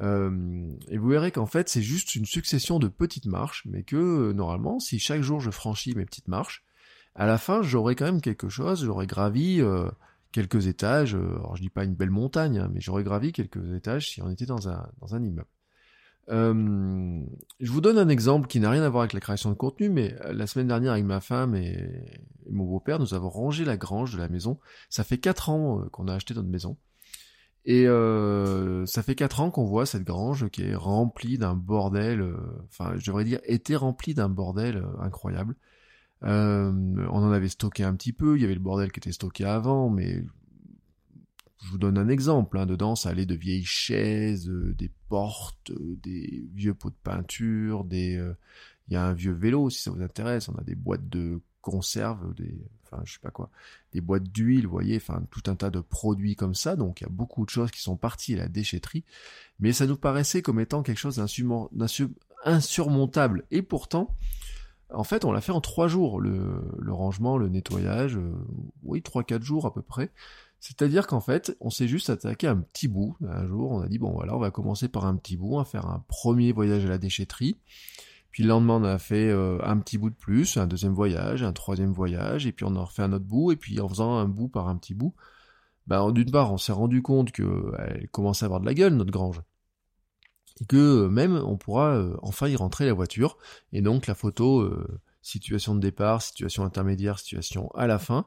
Euh, 0.00 0.70
et 0.88 0.98
vous 0.98 1.08
verrez 1.08 1.30
qu'en 1.30 1.46
fait, 1.46 1.68
c'est 1.68 1.82
juste 1.82 2.14
une 2.14 2.26
succession 2.26 2.78
de 2.78 2.88
petites 2.88 3.26
marches, 3.26 3.64
mais 3.66 3.82
que 3.82 4.32
normalement, 4.32 4.78
si 4.78 4.98
chaque 4.98 5.22
jour 5.22 5.40
je 5.40 5.50
franchis 5.50 5.94
mes 5.94 6.04
petites 6.04 6.28
marches, 6.28 6.64
à 7.14 7.26
la 7.26 7.38
fin, 7.38 7.62
j'aurai 7.62 7.96
quand 7.96 8.04
même 8.04 8.20
quelque 8.20 8.48
chose. 8.48 8.84
J'aurai 8.84 9.06
gravi 9.06 9.60
euh, 9.60 9.90
quelques 10.32 10.66
étages. 10.68 11.14
Euh, 11.14 11.36
alors, 11.36 11.56
je 11.56 11.62
dis 11.62 11.70
pas 11.70 11.84
une 11.84 11.94
belle 11.94 12.10
montagne, 12.10 12.58
hein, 12.58 12.70
mais 12.72 12.80
j'aurais 12.80 13.04
gravi 13.04 13.32
quelques 13.32 13.74
étages 13.74 14.10
si 14.10 14.22
on 14.22 14.30
était 14.30 14.46
dans 14.46 14.68
un 14.68 14.88
dans 15.00 15.14
un 15.14 15.22
immeuble. 15.22 15.48
Euh, 16.30 17.24
je 17.58 17.70
vous 17.70 17.80
donne 17.80 17.98
un 17.98 18.08
exemple 18.08 18.46
qui 18.46 18.60
n'a 18.60 18.70
rien 18.70 18.82
à 18.82 18.88
voir 18.88 19.02
avec 19.02 19.12
la 19.12 19.20
création 19.20 19.50
de 19.50 19.54
contenu, 19.54 19.88
mais 19.88 20.14
euh, 20.24 20.32
la 20.32 20.46
semaine 20.46 20.68
dernière 20.68 20.92
avec 20.92 21.04
ma 21.04 21.20
femme 21.20 21.54
et, 21.54 22.22
mon 22.48 22.64
beau-père, 22.64 22.98
nous 22.98 23.14
avons 23.14 23.28
rangé 23.28 23.64
la 23.64 23.76
grange 23.76 24.12
de 24.12 24.18
la 24.18 24.28
maison. 24.28 24.58
Ça 24.88 25.04
fait 25.04 25.18
quatre 25.18 25.50
ans 25.50 25.80
euh, 25.80 25.88
qu'on 25.90 26.08
a 26.08 26.14
acheté 26.14 26.34
notre 26.34 26.48
maison. 26.48 26.76
Et 27.66 27.86
euh, 27.86 28.86
ça 28.86 29.02
fait 29.02 29.14
quatre 29.14 29.40
ans 29.40 29.50
qu'on 29.50 29.66
voit 29.66 29.84
cette 29.84 30.04
grange 30.04 30.48
qui 30.48 30.62
est 30.62 30.74
remplie 30.74 31.36
d'un 31.36 31.54
bordel, 31.54 32.34
enfin 32.64 32.94
je 32.96 33.04
devrais 33.04 33.24
dire 33.24 33.38
était 33.44 33.76
remplie 33.76 34.14
d'un 34.14 34.30
bordel 34.30 34.82
incroyable. 34.98 35.56
on 36.22 37.06
en 37.10 37.32
avait 37.32 37.50
stocké 37.50 37.84
un 37.84 37.94
petit 37.94 38.14
peu, 38.14 38.36
il 38.36 38.40
y 38.40 38.44
avait 38.46 38.54
le 38.54 38.60
bordel 38.60 38.90
qui 38.90 38.98
était 39.00 39.12
stocké 39.12 39.44
avant, 39.44 39.90
mais 39.90 40.24
je 41.62 41.70
vous 41.70 41.78
donne 41.78 41.98
un 41.98 42.08
exemple. 42.08 42.58
Hein. 42.58 42.66
Dedans, 42.66 42.96
ça 42.96 43.10
allait 43.10 43.26
de 43.26 43.34
vieilles 43.34 43.64
chaises, 43.64 44.48
euh, 44.48 44.74
des 44.76 44.90
portes, 45.08 45.70
euh, 45.70 45.98
des 46.02 46.44
vieux 46.54 46.74
pots 46.74 46.90
de 46.90 46.94
peinture, 47.02 47.84
des. 47.84 48.16
Euh, 48.16 48.34
il 48.88 48.94
y 48.94 48.96
a 48.96 49.04
un 49.04 49.12
vieux 49.12 49.32
vélo 49.32 49.70
si 49.70 49.82
ça 49.82 49.90
vous 49.90 50.02
intéresse. 50.02 50.48
On 50.48 50.54
a 50.56 50.64
des 50.64 50.74
boîtes 50.74 51.08
de 51.08 51.40
conserve, 51.60 52.34
des. 52.34 52.54
Enfin, 52.84 53.02
je 53.04 53.12
sais 53.12 53.20
pas 53.20 53.30
quoi, 53.30 53.50
des 53.92 54.00
boîtes 54.00 54.24
d'huile, 54.24 54.64
vous 54.66 54.72
voyez, 54.72 54.96
enfin 54.96 55.22
tout 55.30 55.42
un 55.46 55.54
tas 55.54 55.70
de 55.70 55.78
produits 55.78 56.34
comme 56.34 56.56
ça. 56.56 56.74
Donc 56.74 57.00
il 57.00 57.04
y 57.04 57.06
a 57.06 57.10
beaucoup 57.10 57.44
de 57.44 57.50
choses 57.50 57.70
qui 57.70 57.80
sont 57.80 57.96
parties 57.96 58.34
à 58.34 58.38
la 58.38 58.48
déchetterie, 58.48 59.04
mais 59.60 59.72
ça 59.72 59.86
nous 59.86 59.96
paraissait 59.96 60.42
comme 60.42 60.58
étant 60.58 60.82
quelque 60.82 60.98
chose 60.98 61.22
d'insurmontable. 61.72 63.44
Et 63.52 63.62
pourtant, 63.62 64.16
en 64.92 65.04
fait, 65.04 65.24
on 65.24 65.30
l'a 65.30 65.40
fait 65.40 65.52
en 65.52 65.60
trois 65.60 65.86
jours, 65.86 66.20
le, 66.20 66.64
le 66.80 66.92
rangement, 66.92 67.38
le 67.38 67.48
nettoyage, 67.48 68.18
oui, 68.82 69.02
trois, 69.02 69.22
quatre 69.22 69.44
jours 69.44 69.66
à 69.66 69.72
peu 69.72 69.82
près. 69.82 70.10
C'est-à-dire 70.60 71.06
qu'en 71.06 71.20
fait, 71.20 71.56
on 71.60 71.70
s'est 71.70 71.88
juste 71.88 72.10
attaqué 72.10 72.46
à 72.46 72.50
un 72.50 72.58
petit 72.58 72.86
bout. 72.86 73.16
Un 73.26 73.46
jour, 73.46 73.70
on 73.72 73.80
a 73.80 73.88
dit, 73.88 73.98
bon 73.98 74.12
voilà, 74.12 74.36
on 74.36 74.38
va 74.38 74.50
commencer 74.50 74.88
par 74.88 75.06
un 75.06 75.16
petit 75.16 75.38
bout, 75.38 75.54
on 75.54 75.58
va 75.58 75.64
faire 75.64 75.86
un 75.86 76.04
premier 76.06 76.52
voyage 76.52 76.84
à 76.84 76.88
la 76.88 76.98
déchetterie. 76.98 77.58
Puis 78.30 78.42
le 78.42 78.50
lendemain, 78.50 78.74
on 78.74 78.84
a 78.84 78.98
fait 78.98 79.30
euh, 79.30 79.58
un 79.64 79.78
petit 79.78 79.96
bout 79.96 80.10
de 80.10 80.14
plus, 80.14 80.58
un 80.58 80.66
deuxième 80.66 80.92
voyage, 80.92 81.42
un 81.42 81.54
troisième 81.54 81.92
voyage, 81.92 82.46
et 82.46 82.52
puis 82.52 82.66
on 82.68 82.76
a 82.76 82.80
refait 82.80 83.02
un 83.02 83.12
autre 83.14 83.24
bout, 83.24 83.52
et 83.52 83.56
puis 83.56 83.80
en 83.80 83.88
faisant 83.88 84.18
un 84.18 84.28
bout 84.28 84.48
par 84.48 84.68
un 84.68 84.76
petit 84.76 84.94
bout, 84.94 85.14
ben, 85.86 86.12
d'une 86.12 86.30
part, 86.30 86.52
on 86.52 86.58
s'est 86.58 86.72
rendu 86.72 87.00
compte 87.02 87.32
qu'elle 87.32 88.08
commençait 88.12 88.44
à 88.44 88.46
avoir 88.46 88.60
de 88.60 88.66
la 88.66 88.74
gueule, 88.74 88.94
notre 88.94 89.10
grange. 89.10 89.40
Et 90.60 90.66
que 90.66 90.76
euh, 90.76 91.08
même, 91.08 91.36
on 91.36 91.56
pourra 91.56 91.96
euh, 91.96 92.16
enfin 92.22 92.48
y 92.48 92.54
rentrer 92.54 92.84
la 92.84 92.92
voiture. 92.92 93.38
Et 93.72 93.80
donc, 93.80 94.06
la 94.06 94.14
photo, 94.14 94.70
situation 95.22 95.74
de 95.74 95.80
départ, 95.80 96.20
situation 96.20 96.64
intermédiaire, 96.64 97.18
situation 97.18 97.70
à 97.74 97.86
la 97.86 97.98
fin, 97.98 98.26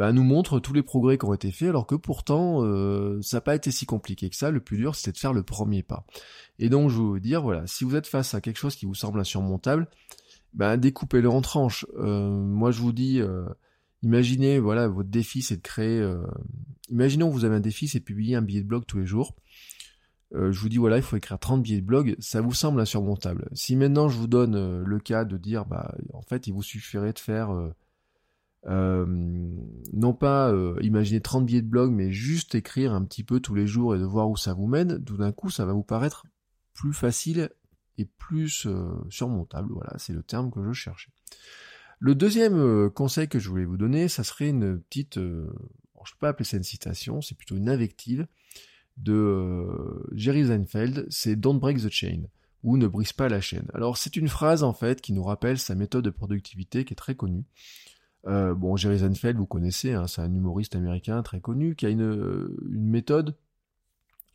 bah, 0.00 0.14
nous 0.14 0.24
montre 0.24 0.60
tous 0.60 0.72
les 0.72 0.82
progrès 0.82 1.18
qui 1.18 1.26
ont 1.26 1.34
été 1.34 1.52
faits, 1.52 1.68
alors 1.68 1.86
que 1.86 1.94
pourtant, 1.94 2.64
euh, 2.64 3.20
ça 3.20 3.36
n'a 3.36 3.40
pas 3.42 3.54
été 3.54 3.70
si 3.70 3.84
compliqué 3.84 4.30
que 4.30 4.34
ça. 4.34 4.50
Le 4.50 4.60
plus 4.60 4.78
dur, 4.78 4.94
c'était 4.94 5.12
de 5.12 5.18
faire 5.18 5.34
le 5.34 5.42
premier 5.42 5.82
pas. 5.82 6.06
Et 6.58 6.70
donc, 6.70 6.88
je 6.88 6.96
veux 6.96 7.02
vous 7.02 7.20
dire, 7.20 7.42
voilà, 7.42 7.66
si 7.66 7.84
vous 7.84 7.94
êtes 7.96 8.06
face 8.06 8.32
à 8.32 8.40
quelque 8.40 8.56
chose 8.56 8.76
qui 8.76 8.86
vous 8.86 8.94
semble 8.94 9.20
insurmontable, 9.20 9.88
bah, 10.54 10.78
découpez-le 10.78 11.28
en 11.28 11.42
tranches. 11.42 11.84
Euh, 11.98 12.30
moi, 12.30 12.70
je 12.70 12.80
vous 12.80 12.92
dis, 12.92 13.20
euh, 13.20 13.44
imaginez, 14.02 14.58
voilà, 14.58 14.88
votre 14.88 15.10
défi, 15.10 15.42
c'est 15.42 15.56
de 15.56 15.60
créer... 15.60 16.02
imaginons 16.88 17.28
que 17.28 17.34
vous 17.34 17.44
avez 17.44 17.56
un 17.56 17.60
défi, 17.60 17.86
c'est 17.86 17.98
de 17.98 18.04
publier 18.04 18.36
un 18.36 18.42
billet 18.42 18.62
de 18.62 18.66
blog 18.66 18.84
tous 18.86 19.00
les 19.00 19.06
jours. 19.06 19.36
je 20.32 20.58
vous 20.58 20.70
dis, 20.70 20.78
voilà, 20.78 20.96
il 20.96 21.02
faut 21.02 21.18
écrire 21.18 21.38
30 21.38 21.62
billets 21.62 21.82
de 21.82 21.86
blog, 21.86 22.16
ça 22.20 22.40
vous 22.40 22.54
semble 22.54 22.80
insurmontable. 22.80 23.50
Si 23.52 23.76
maintenant 23.76 24.08
je 24.08 24.16
vous 24.16 24.28
donne 24.28 24.82
le 24.82 24.98
cas 24.98 25.26
de 25.26 25.36
dire, 25.36 25.66
bah, 25.66 25.94
en 26.14 26.22
fait, 26.22 26.46
il 26.46 26.54
vous 26.54 26.62
suffirait 26.62 27.12
de 27.12 27.18
faire 27.18 27.50
non 28.66 30.14
pas 30.14 30.52
euh, 30.52 30.76
imaginer 30.82 31.20
30 31.20 31.46
billets 31.46 31.62
de 31.62 31.68
blog, 31.68 31.92
mais 31.92 32.12
juste 32.12 32.54
écrire 32.54 32.92
un 32.92 33.04
petit 33.04 33.24
peu 33.24 33.40
tous 33.40 33.54
les 33.54 33.66
jours 33.66 33.94
et 33.94 33.98
de 33.98 34.04
voir 34.04 34.28
où 34.28 34.36
ça 34.36 34.52
vous 34.52 34.66
mène, 34.66 35.02
tout 35.04 35.16
d'un 35.16 35.32
coup 35.32 35.50
ça 35.50 35.64
va 35.64 35.72
vous 35.72 35.82
paraître 35.82 36.26
plus 36.74 36.92
facile 36.92 37.50
et 37.98 38.04
plus 38.04 38.66
euh, 38.66 38.88
surmontable. 39.08 39.72
Voilà, 39.72 39.94
c'est 39.98 40.12
le 40.12 40.22
terme 40.22 40.50
que 40.50 40.62
je 40.62 40.72
cherchais. 40.72 41.10
Le 41.98 42.14
deuxième 42.14 42.90
conseil 42.90 43.28
que 43.28 43.38
je 43.38 43.48
voulais 43.50 43.66
vous 43.66 43.76
donner, 43.76 44.08
ça 44.08 44.24
serait 44.24 44.48
une 44.48 44.80
petite, 44.80 45.16
je 45.16 45.20
ne 45.20 45.46
peux 45.46 46.18
pas 46.18 46.30
appeler 46.30 46.46
ça 46.46 46.56
une 46.56 46.62
citation, 46.62 47.20
c'est 47.20 47.36
plutôt 47.36 47.56
une 47.56 47.68
invective 47.68 48.26
de 48.96 49.66
Jerry 50.12 50.46
Seinfeld, 50.46 51.06
c'est 51.10 51.36
Don't 51.36 51.60
break 51.60 51.78
the 51.78 51.90
chain 51.90 52.22
ou 52.62 52.76
ne 52.76 52.86
brise 52.86 53.12
pas 53.12 53.28
la 53.28 53.40
chaîne. 53.40 53.68
Alors 53.74 53.96
c'est 53.96 54.16
une 54.16 54.28
phrase 54.28 54.62
en 54.62 54.72
fait 54.72 55.00
qui 55.00 55.12
nous 55.12 55.22
rappelle 55.22 55.58
sa 55.58 55.74
méthode 55.74 56.04
de 56.04 56.10
productivité 56.10 56.84
qui 56.84 56.94
est 56.94 56.96
très 56.96 57.14
connue. 57.14 57.44
Euh, 58.26 58.54
bon, 58.54 58.76
Jerry 58.76 58.98
Seinfeld, 58.98 59.36
vous 59.36 59.46
connaissez, 59.46 59.92
hein, 59.92 60.06
c'est 60.06 60.20
un 60.20 60.32
humoriste 60.32 60.76
américain 60.76 61.22
très 61.22 61.40
connu 61.40 61.74
qui 61.74 61.86
a 61.86 61.88
une, 61.88 62.02
euh, 62.02 62.54
une 62.70 62.88
méthode 62.88 63.34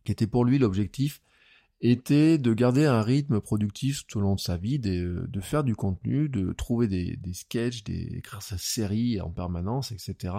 qui 0.04 0.12
était 0.12 0.28
pour 0.28 0.46
lui 0.46 0.58
l'objectif 0.58 1.22
était 1.82 2.38
de 2.38 2.54
garder 2.54 2.86
un 2.86 3.02
rythme 3.02 3.42
productif 3.42 4.08
tout 4.08 4.20
au 4.20 4.22
long 4.22 4.36
de 4.36 4.40
sa 4.40 4.58
vie, 4.58 4.80
de, 4.80 5.26
de 5.28 5.42
faire 5.42 5.64
du 5.64 5.76
contenu, 5.76 6.30
de 6.30 6.54
trouver 6.54 6.88
des, 6.88 7.18
des 7.18 7.34
sketchs, 7.34 7.84
d'écrire 7.84 8.42
sa 8.42 8.58
série 8.58 9.20
en 9.22 9.30
permanence, 9.30 9.92
etc. 9.92 10.36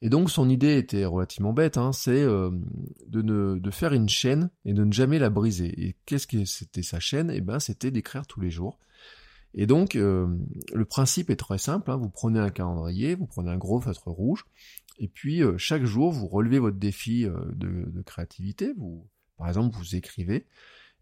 Et 0.00 0.08
donc 0.08 0.30
son 0.30 0.48
idée 0.48 0.76
était 0.76 1.04
relativement 1.04 1.52
bête, 1.52 1.76
hein, 1.76 1.92
c'est 1.92 2.22
euh, 2.22 2.50
de, 3.08 3.22
de 3.58 3.70
faire 3.70 3.92
une 3.92 4.08
chaîne 4.08 4.50
et 4.64 4.72
de 4.72 4.84
ne 4.84 4.92
jamais 4.92 5.18
la 5.18 5.30
briser. 5.30 5.86
Et 5.86 5.96
qu'est-ce 6.06 6.26
que 6.26 6.44
c'était 6.44 6.82
sa 6.82 7.00
chaîne? 7.00 7.30
Eh 7.30 7.40
ben 7.40 7.58
c'était 7.58 7.90
d'écrire 7.90 8.26
tous 8.26 8.40
les 8.40 8.50
jours. 8.50 8.78
Et 9.54 9.66
donc 9.66 9.96
euh, 9.96 10.26
le 10.72 10.84
principe 10.84 11.30
est 11.30 11.36
très 11.36 11.58
simple, 11.58 11.90
hein, 11.90 11.96
vous 11.96 12.10
prenez 12.10 12.40
un 12.40 12.50
calendrier, 12.50 13.14
vous 13.14 13.26
prenez 13.26 13.50
un 13.50 13.56
gros 13.56 13.80
feutre 13.80 14.08
rouge, 14.08 14.44
et 14.98 15.08
puis 15.08 15.42
euh, 15.42 15.56
chaque 15.58 15.84
jour 15.84 16.12
vous 16.12 16.26
relevez 16.26 16.58
votre 16.58 16.76
défi 16.76 17.24
de, 17.24 17.88
de, 17.88 18.02
créativité, 18.02 18.72
vous, 18.76 19.08
par 19.36 19.48
exemple 19.48 19.76
vous 19.76 19.94
écrivez, 19.94 20.46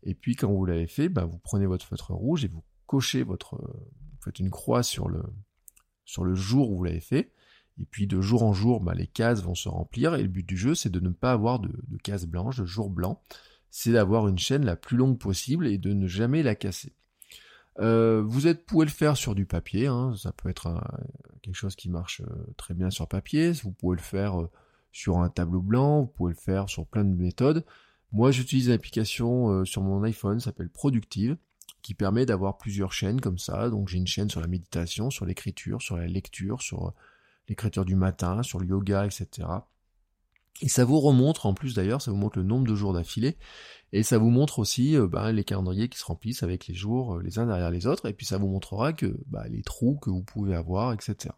et 0.03 0.15
puis 0.15 0.37
quand 0.37 0.53
vous 0.53 0.67
l'avez 0.67 0.87
fait, 0.87 1.09
ben, 1.09 1.25
vous 1.25 1.39
prenez 1.39 1.67
votre 1.67 1.87
feutre 1.87 2.13
rouge 2.13 2.45
et 2.45 2.49
vous 2.49 2.63
cochez 2.87 3.23
votre... 3.23 3.57
vous 3.57 4.19
faites 4.23 4.39
une 4.39 4.51
croix 4.51 4.83
sur 4.83 5.09
le, 5.09 5.23
sur 6.05 6.25
le 6.25 6.35
jour 6.35 6.71
où 6.71 6.77
vous 6.77 6.85
l'avez 6.85 7.01
fait, 7.01 7.33
et 7.81 7.85
puis 7.85 8.07
de 8.07 8.21
jour 8.21 8.43
en 8.43 8.53
jour, 8.53 8.81
bah, 8.81 8.95
les 8.95 9.07
cases 9.07 9.43
vont 9.43 9.55
se 9.55 9.69
remplir. 9.69 10.15
Et 10.15 10.23
le 10.23 10.29
but 10.29 10.47
du 10.47 10.57
jeu, 10.57 10.75
c'est 10.75 10.91
de 10.91 11.01
ne 11.01 11.11
pas 11.11 11.33
avoir 11.33 11.59
de, 11.59 11.73
cases 12.03 12.27
blanches, 12.27 12.59
de 12.59 12.65
jours 12.65 12.91
blancs. 12.91 13.19
C'est 13.71 13.93
d'avoir 13.93 14.29
une 14.29 14.39
chaîne 14.39 14.65
la 14.65 14.77
plus 14.77 14.97
longue 14.97 15.19
possible 15.19 15.67
et 15.67 15.79
de 15.79 15.93
ne 15.93 16.07
jamais 16.07 16.43
la 16.43 16.55
casser. 16.55 16.93
Euh, 17.79 18.23
vous 18.25 18.43
pouvez 18.67 18.85
le 18.85 18.91
faire 18.91 19.17
sur 19.17 19.35
du 19.35 19.47
papier, 19.47 19.87
hein. 19.87 20.15
ça 20.17 20.33
peut 20.33 20.51
être 20.51 20.83
quelque 21.43 21.55
chose 21.55 21.75
qui 21.75 21.89
marche 21.89 22.21
euh, 22.21 22.55
très 22.57 22.75
bien 22.75 22.91
sur 22.91 23.09
papier. 23.09 23.53
Vous 23.53 23.73
pouvez 23.73 23.97
le 23.97 24.03
faire 24.03 24.41
euh, 24.41 24.51
sur 24.93 25.19
un 25.19 25.31
tableau 25.31 25.63
blanc, 25.63 26.03
vous 26.03 26.07
pouvez 26.07 26.33
le 26.33 26.39
faire 26.39 26.69
sur 26.69 26.87
plein 26.87 27.05
de 27.05 27.15
méthodes. 27.15 27.65
Moi, 28.13 28.31
j'utilise 28.31 28.67
une 28.67 28.75
application 28.75 29.65
sur 29.65 29.81
mon 29.81 30.03
iPhone, 30.03 30.39
s'appelle 30.39 30.69
Productive, 30.69 31.39
qui 31.81 31.95
permet 31.95 32.27
d'avoir 32.27 32.59
plusieurs 32.59 32.93
chaînes 32.93 33.23
comme 33.23 33.39
ça. 33.39 33.71
Donc, 33.71 33.89
j'ai 33.89 33.97
une 33.97 34.07
chaîne 34.07 34.29
sur 34.29 34.43
la 34.43 34.49
méditation, 34.49 35.09
sur 35.09 35.25
l'écriture, 35.25 35.81
sur 35.81 35.97
la 35.97 36.07
lecture, 36.07 36.61
sur 36.61 36.93
l'écriture 37.49 37.87
du 37.87 37.97
matin, 37.97 38.43
sur 38.43 38.59
le 38.59 38.67
yoga, 38.67 39.07
etc. 39.07 39.49
Et 40.61 40.69
ça 40.69 40.85
vous 40.85 41.01
remontre, 41.01 41.47
en 41.47 41.55
plus 41.55 41.75
d'ailleurs, 41.75 42.03
ça 42.03 42.11
vous 42.11 42.17
montre 42.17 42.39
le 42.39 42.45
nombre 42.45 42.67
de 42.67 42.75
jours 42.75 42.93
d'affilée, 42.93 43.37
et 43.93 44.03
ça 44.03 44.19
vous 44.19 44.31
montre 44.31 44.59
aussi 44.59 44.97
euh, 44.97 45.07
bah, 45.07 45.33
les 45.33 45.45
calendriers 45.45 45.89
qui 45.89 45.99
se 45.99 46.05
remplissent 46.05 46.43
avec 46.43 46.67
les 46.67 46.75
jours 46.75 47.17
euh, 47.17 47.23
les 47.23 47.39
uns 47.39 47.47
derrière 47.47 47.71
les 47.71 47.87
autres, 47.87 48.09
et 48.09 48.13
puis 48.13 48.27
ça 48.27 48.39
vous 48.39 48.49
montrera 48.49 48.93
que 48.93 49.17
bah, 49.27 49.45
les 49.49 49.63
trous 49.63 49.97
que 49.97 50.11
vous 50.11 50.23
pouvez 50.23 50.55
avoir, 50.55 50.93
etc. 50.93 51.35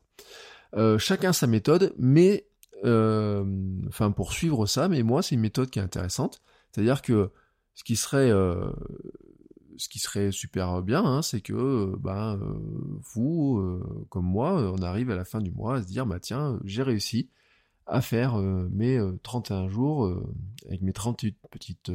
Euh, 0.76 0.99
chacun 0.99 1.33
sa 1.33 1.47
méthode, 1.47 1.94
mais 1.99 2.47
enfin 2.87 4.11
pour 4.14 4.35
suivre 4.35 4.66
ça, 4.66 4.88
mais 4.88 5.02
moi 5.02 5.23
c'est 5.23 5.35
une 5.35 5.40
méthode 5.40 5.71
qui 5.71 5.78
est 5.78 5.83
intéressante, 5.83 6.42
c'est-à-dire 6.71 7.00
que 7.00 7.30
ce 7.73 7.83
qui 7.83 7.97
serait 7.97 8.30
super 10.30 10.83
bien, 10.83 11.02
hein, 11.02 11.23
c'est 11.23 11.40
que 11.40 11.97
ben 11.99 12.38
vous, 13.14 13.80
comme 14.11 14.26
moi, 14.26 14.71
on 14.71 14.83
arrive 14.83 15.11
à 15.11 15.16
la 15.16 15.25
fin 15.25 15.40
du 15.40 15.50
mois 15.50 15.76
à 15.76 15.83
se 15.83 15.87
dire, 15.87 16.04
bah 16.04 16.21
tiens, 16.21 16.61
j'ai 16.66 16.83
réussi 16.83 17.30
à 17.86 18.00
faire 18.00 18.36
mes 18.36 18.98
31 19.22 19.68
jours 19.68 20.10
avec 20.66 20.82
mes 20.82 20.92
38 20.92 21.36
petites 21.50 21.92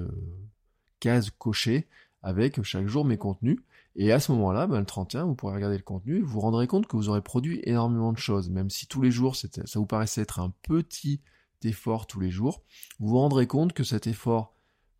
cases 1.00 1.32
cochées 1.32 1.88
avec 2.22 2.62
chaque 2.64 2.88
jour 2.88 3.06
mes 3.06 3.18
contenus. 3.18 3.60
Et 3.96 4.12
à 4.12 4.20
ce 4.20 4.32
moment-là, 4.34 4.68
ben, 4.68 4.80
le 4.80 4.86
31, 4.86 5.26
vous 5.26 5.36
pourrez 5.36 5.56
regarder 5.56 5.78
le 5.78 5.84
contenu, 5.84 6.22
vous 6.22 6.34
vous 6.34 6.40
rendrez 6.40 6.68
compte 6.68 6.88
que 6.88 6.96
vous 6.96 7.10
aurez 7.10 7.22
produit 7.22 7.60
énormément 7.64 8.14
de 8.14 8.18
choses, 8.18 8.50
même 8.50 8.70
si 8.70 8.88
tous 8.88 9.02
les 9.02 9.12
jours, 9.12 9.36
ça 9.36 9.48
vous 9.76 9.86
paraissait 9.86 10.22
être 10.22 10.40
un 10.40 10.54
petit 10.64 11.22
effort 11.64 12.08
tous 12.08 12.20
les 12.20 12.32
jours, 12.32 12.62
vous 13.00 13.10
vous 13.10 13.18
rendrez 13.18 13.48
compte 13.48 13.74
que 13.74 13.84
cet 13.84 14.08
effort 14.08 14.54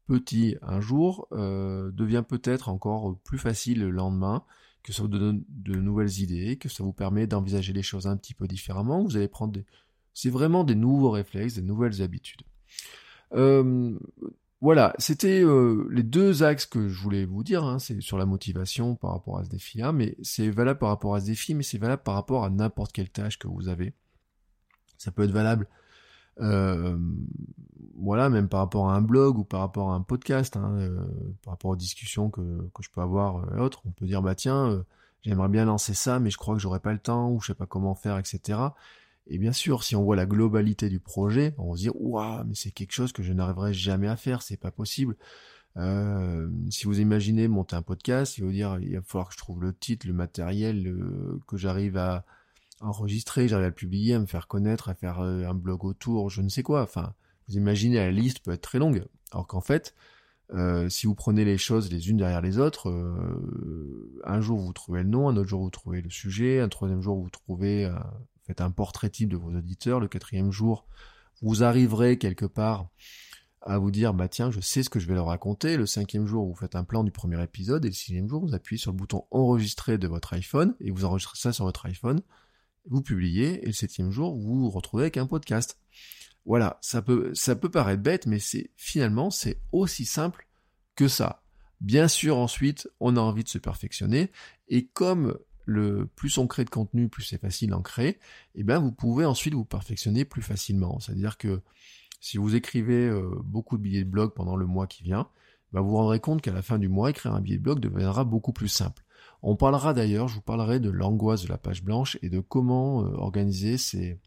petit 0.08 0.58
un 0.62 0.82
jour 0.82 1.28
euh, 1.32 1.92
devient 1.92 2.24
peut-être 2.28 2.68
encore 2.68 3.18
plus 3.20 3.38
facile 3.38 3.80
le 3.80 3.92
lendemain, 3.92 4.44
que 4.82 4.92
ça 4.92 5.04
vous 5.04 5.08
donne 5.08 5.44
de 5.50 5.76
nouvelles 5.76 6.20
idées, 6.20 6.58
que 6.58 6.68
ça 6.68 6.84
vous 6.84 6.94
permet 6.94 7.28
d'envisager 7.28 7.74
les 7.74 7.84
choses 7.84 8.08
un 8.08 8.18
petit 8.18 8.34
peu 8.34 8.48
différemment. 8.48 9.04
Vous 9.04 9.18
allez 9.18 9.28
prendre 9.28 9.54
des... 9.54 9.66
C'est 10.22 10.30
vraiment 10.30 10.66
des 10.66 10.76
nouveaux 10.76 11.12
réflexes, 11.12 11.56
des 11.56 11.62
nouvelles 11.62 12.02
habitudes. 12.02 12.42
Euh, 13.32 13.98
voilà, 14.60 14.94
c'était 14.98 15.42
euh, 15.42 15.88
les 15.92 16.04
deux 16.04 16.44
axes 16.44 16.66
que 16.66 16.90
je 16.90 17.02
voulais 17.02 17.24
vous 17.24 17.42
dire. 17.42 17.64
Hein. 17.64 17.80
c'est 17.80 18.02
sur 18.02 18.18
la 18.18 18.26
motivation 18.26 18.96
par 18.96 19.12
rapport 19.12 19.38
à 19.38 19.46
ce 19.46 19.50
défi-là, 19.50 19.94
mais 19.94 20.18
c'est 20.22 20.50
valable 20.50 20.80
par 20.80 20.90
rapport 20.90 21.16
à 21.16 21.22
ce 21.22 21.28
défi, 21.28 21.54
mais 21.54 21.64
c'est 21.64 21.78
valable 21.78 22.04
par 22.04 22.16
rapport 22.16 22.44
à 22.44 22.50
n'importe 22.50 22.92
quelle 22.92 23.10
tâche 23.10 23.40
que 23.40 23.48
vous 23.48 23.70
avez. 23.70 23.94
Ça 24.98 25.12
peut 25.12 25.24
être 25.24 25.32
valable 25.32 25.70
euh, 26.42 26.98
voilà, 27.96 28.30
même 28.30 28.50
par 28.50 28.60
rapport 28.60 28.90
à 28.90 28.96
un 28.96 29.02
blog 29.02 29.38
ou 29.38 29.46
par 29.46 29.62
rapport 29.62 29.92
à 29.92 29.96
un 29.96 30.02
podcast, 30.02 30.58
hein, 30.58 30.90
par 31.44 31.54
rapport 31.54 31.72
aux 31.72 31.78
discussions 31.78 32.30
que, 32.30 32.42
que 32.74 32.84
je 32.84 32.90
peux 32.90 33.02
avoir 33.02 33.56
et 33.56 33.60
autres, 33.62 33.84
on 33.86 33.92
peut 33.92 34.06
dire 34.06 34.22
bah 34.22 34.36
tiens, 34.36 34.84
j'aimerais 35.22 35.50
bien 35.50 35.64
lancer 35.64 35.94
ça, 35.94 36.20
mais 36.20 36.30
je 36.30 36.38
crois 36.38 36.56
que 36.56 36.62
j'aurai 36.62 36.80
pas 36.82 36.92
le 36.92 37.00
temps 37.00 37.30
ou 37.30 37.40
je 37.40 37.48
sais 37.48 37.56
pas 37.56 37.66
comment 37.66 37.96
faire, 37.96 38.18
etc. 38.18 38.60
Et 39.30 39.38
bien 39.38 39.54
sûr, 39.54 39.84
si 39.84 39.96
on 39.96 40.04
voit 40.04 40.16
la 40.16 40.26
globalité 40.26 40.90
du 40.90 41.00
projet, 41.00 41.54
on 41.58 41.76
se 41.76 41.82
dire 41.82 41.94
waouh, 41.96 42.44
mais 42.46 42.56
c'est 42.56 42.72
quelque 42.72 42.94
chose 42.94 43.12
que 43.14 43.24
je 43.24 43.32
n'arriverai 43.32 43.74
jamais 43.74 44.08
à 44.08 44.16
faire, 44.16 44.42
c'est 44.42 44.58
pas 44.58 44.72
possible. 44.72 45.16
si 46.70 46.86
vous 46.86 47.00
imaginez 47.00 47.48
monter 47.48 47.76
un 47.76 47.82
podcast, 47.82 48.38
il 48.38 48.44
va 48.44 48.52
dire 48.52 48.80
il 48.82 48.96
va 48.96 49.02
falloir 49.02 49.30
que 49.30 49.34
je 49.34 49.38
trouve 49.38 49.62
le 49.62 49.74
titre, 49.74 50.08
le 50.08 50.14
matériel, 50.14 50.96
que 51.48 51.58
j'arrive 51.58 51.96
à, 51.98 52.26
enregistrer, 52.82 53.48
j'arrive 53.48 53.66
à 53.66 53.70
le 53.70 53.76
publier, 53.76 54.16
à 54.16 54.20
me 54.20 54.26
faire 54.26 54.48
connaître, 54.48 54.90
à 54.90 54.96
faire 54.96 55.20
euh, 55.20 55.44
un 55.46 55.54
blog 55.54 55.86
autour, 55.86 56.30
je 56.30 56.42
ne 56.42 56.50
sais 56.50 56.64
quoi. 56.64 56.82
Enfin, 56.82 57.14
vous 57.48 57.58
imaginez, 57.58 57.98
la 57.98 58.12
liste 58.12 58.40
peut 58.40 58.52
être 58.52 58.62
très 58.62 58.80
longue. 58.80 59.06
Alors 59.32 59.48
qu'en 59.48 59.62
fait, 59.62 59.96
euh, 60.54 60.90
si 60.90 61.06
vous 61.06 61.16
prenez 61.16 61.46
les 61.46 61.58
choses 61.58 61.92
les 61.92 62.10
unes 62.10 62.18
derrière 62.18 62.42
les 62.42 62.58
autres, 62.58 62.90
euh, 62.90 64.22
un 64.24 64.42
jour 64.42 64.60
vous 64.60 64.74
trouvez 64.74 65.04
le 65.04 65.10
nom, 65.10 65.30
un 65.30 65.38
autre 65.38 65.50
jour 65.50 65.62
vous 65.62 65.70
trouvez 65.70 66.02
le 66.02 66.10
sujet, 66.10 66.60
un 66.60 66.70
troisième 66.70 67.02
jour 67.02 67.22
vous 67.22 67.30
trouvez, 67.30 67.92
un 68.60 68.72
portrait 68.72 69.10
type 69.10 69.30
de 69.30 69.38
vos 69.38 69.52
auditeurs, 69.52 70.00
le 70.00 70.08
quatrième 70.08 70.52
jour 70.52 70.86
vous 71.42 71.64
arriverez 71.64 72.18
quelque 72.18 72.46
part 72.46 72.90
à 73.62 73.78
vous 73.78 73.92
dire 73.92 74.14
bah 74.14 74.28
tiens 74.28 74.52
je 74.52 74.60
sais 74.60 74.84
ce 74.84 74.90
que 74.90 75.00
je 75.00 75.08
vais 75.08 75.16
leur 75.16 75.28
raconter, 75.28 75.78
le 75.78 75.86
cinquième 75.86 76.26
jour 76.26 76.46
vous 76.46 76.56
faites 76.56 76.76
un 76.76 76.84
plan 76.84 77.04
du 77.04 77.12
premier 77.12 77.42
épisode 77.44 77.86
et 77.86 77.90
le 77.90 77.94
sixième 77.94 78.28
jour 78.28 78.46
vous 78.46 78.56
appuyez 78.56 78.80
sur 78.80 78.92
le 78.92 78.98
bouton 78.98 79.26
enregistrer 79.32 79.98
de 79.98 80.08
votre 80.08 80.34
iPhone 80.34 80.76
et 80.80 80.92
vous 80.92 81.06
enregistrez 81.06 81.38
ça 81.38 81.54
sur 81.54 81.66
votre 81.66 81.86
iPhone 81.86 82.22
vous 82.86 83.02
publiez, 83.02 83.64
et 83.64 83.68
le 83.68 83.74
septième 83.74 84.12
jour, 84.12 84.36
vous 84.36 84.60
vous 84.60 84.70
retrouvez 84.70 85.04
avec 85.04 85.18
un 85.18 85.28
podcast. 85.28 85.80
Voilà, 86.46 86.78
ça 86.82 87.02
peut, 87.02 87.32
ça 87.34 87.56
peut 87.56 87.70
paraître 87.70 88.02
bête, 88.02 88.26
mais 88.26 88.40
c'est 88.40 88.72
finalement 88.76 89.30
c'est 89.30 89.62
aussi 89.72 90.06
simple 90.06 90.48
que 90.96 91.08
ça. 91.08 91.44
Bien 91.82 92.08
sûr, 92.08 92.38
ensuite, 92.38 92.90
on 93.00 93.16
a 93.16 93.20
envie 93.22 93.44
de 93.44 93.50
se 93.50 93.58
perfectionner, 93.58 94.32
et 94.68 94.88
comme 94.88 95.38
le 95.70 96.08
plus 96.16 96.38
on 96.38 96.48
crée 96.48 96.66
de 96.66 96.70
contenu, 96.70 97.08
plus 97.08 97.24
c'est 97.24 97.40
facile 97.40 97.70
d'en 97.70 97.82
créer, 97.82 98.10
et 98.10 98.18
eh 98.56 98.64
bien 98.64 98.80
vous 98.80 98.92
pouvez 98.92 99.26
ensuite 99.26 99.54
vous 99.54 99.66
perfectionner 99.66 100.26
plus 100.26 100.42
facilement. 100.42 101.00
C'est-à-dire 101.00 101.38
que 101.38 101.62
si 102.20 102.38
vous 102.38 102.56
écrivez 102.56 103.08
euh, 103.08 103.30
beaucoup 103.44 103.78
de 103.78 103.84
billets 103.84 104.04
de 104.04 104.10
blog 104.10 104.34
pendant 104.34 104.56
le 104.56 104.66
mois 104.66 104.88
qui 104.88 105.04
vient, 105.04 105.28
bah, 105.72 105.82
vous 105.82 105.92
vous 105.92 105.98
rendrez 105.98 106.20
compte 106.20 106.42
qu'à 106.42 106.52
la 106.52 106.64
fin 106.64 106.80
du 106.80 106.90
mois, 106.90 107.12
écrire 107.12 107.34
un 107.34 107.42
billet 107.42 107.58
de 107.58 107.64
blog 107.64 107.80
deviendra 107.80 108.24
beaucoup 108.24 108.52
plus 108.52 108.68
simple. 108.68 109.04
On 109.42 109.56
parlera 109.56 109.94
d'ailleurs, 109.94 110.28
je 110.28 110.36
vous 110.36 110.42
parlerai 110.42 110.80
de 110.80 110.90
l'angoisse 110.90 111.44
de 111.44 111.48
la 111.48 111.58
page 111.58 111.84
blanche 111.84 112.18
et 112.22 112.30
de 112.30 112.40
comment 112.40 113.04
euh, 113.04 113.14
organiser 113.14 113.78
ces... 113.78 114.20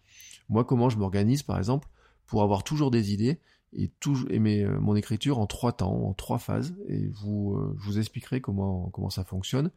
Moi, 0.49 0.65
comment 0.65 0.89
je 0.91 0.99
m'organise, 0.99 1.43
par 1.43 1.59
exemple, 1.59 1.89
pour 2.27 2.43
avoir 2.43 2.63
toujours 2.63 2.91
des 2.91 3.13
idées 3.13 3.41
et, 3.73 3.89
tout, 4.01 4.27
et 4.31 4.39
euh, 4.39 4.79
mon 4.79 4.95
écriture 4.95 5.39
en 5.39 5.47
trois 5.47 5.73
temps, 5.73 6.07
en 6.07 6.15
trois 6.15 6.39
phases, 6.39 6.75
et 6.89 7.09
vous, 7.09 7.59
je 7.79 7.85
vous 7.85 7.99
expliquerai 7.99 8.41
comment 8.41 9.11
ça 9.11 9.25
fonctionne. 9.25 9.71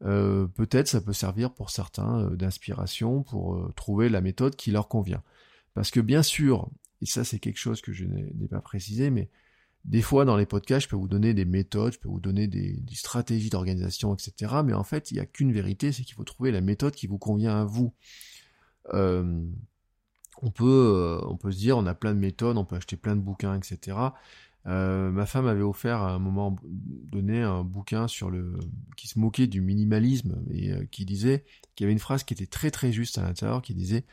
Peut-être 0.00 0.88
ça 0.88 1.00
peut 1.00 1.12
servir 1.12 1.52
pour 1.52 1.70
certains 1.70 2.30
d'inspiration 2.30 3.22
pour 3.22 3.72
trouver 3.74 4.08
la 4.08 4.20
méthode 4.20 4.54
qui 4.54 4.70
leur 4.70 4.88
convient. 4.88 5.22
Parce 5.74 5.90
que 5.90 6.00
bien 6.00 6.22
sûr, 6.22 6.70
et 7.02 7.06
ça 7.06 7.24
c'est 7.24 7.38
quelque 7.38 7.58
chose 7.58 7.80
que 7.80 7.92
je 7.92 8.04
n'ai 8.04 8.48
pas 8.48 8.60
précisé, 8.60 9.10
mais 9.10 9.28
des 9.84 10.02
fois, 10.02 10.24
dans 10.24 10.36
les 10.36 10.46
podcasts, 10.46 10.84
je 10.84 10.90
peux 10.90 10.96
vous 10.96 11.08
donner 11.08 11.34
des 11.34 11.44
méthodes, 11.44 11.94
je 11.94 11.98
peux 11.98 12.08
vous 12.08 12.20
donner 12.20 12.46
des, 12.46 12.78
stratégies 12.92 13.48
d'organisation, 13.48 14.14
etc. 14.14 14.56
Mais 14.64 14.74
en 14.74 14.84
fait, 14.84 15.10
il 15.10 15.14
n'y 15.14 15.20
a 15.20 15.26
qu'une 15.26 15.52
vérité, 15.52 15.92
c'est 15.92 16.02
qu'il 16.02 16.14
faut 16.14 16.24
trouver 16.24 16.50
la 16.50 16.60
méthode 16.60 16.94
qui 16.94 17.06
vous 17.06 17.18
convient 17.18 17.58
à 17.58 17.64
vous. 17.64 17.94
Euh, 18.92 19.42
on 20.42 20.50
peut, 20.50 20.64
euh, 20.66 21.26
on 21.26 21.36
peut 21.36 21.50
se 21.50 21.58
dire, 21.58 21.78
on 21.78 21.86
a 21.86 21.94
plein 21.94 22.14
de 22.14 22.18
méthodes, 22.18 22.58
on 22.58 22.64
peut 22.64 22.76
acheter 22.76 22.96
plein 22.96 23.16
de 23.16 23.20
bouquins, 23.20 23.54
etc. 23.54 23.96
Euh, 24.68 25.10
ma 25.10 25.26
femme 25.26 25.46
avait 25.46 25.62
offert 25.62 26.02
à 26.02 26.12
un 26.12 26.18
moment 26.18 26.56
donné 26.62 27.42
un 27.42 27.64
bouquin 27.64 28.06
sur 28.06 28.30
le 28.30 28.58
qui 28.96 29.08
se 29.08 29.18
moquait 29.18 29.46
du 29.46 29.60
minimalisme 29.60 30.44
et 30.50 30.86
qui 30.88 31.06
disait 31.06 31.44
qu'il 31.74 31.84
y 31.84 31.86
avait 31.86 31.92
une 31.92 31.98
phrase 31.98 32.22
qui 32.22 32.34
était 32.34 32.46
très 32.46 32.70
très 32.70 32.92
juste 32.92 33.18
à 33.18 33.22
l'intérieur 33.22 33.62
qui 33.62 33.74
disait 33.74 34.04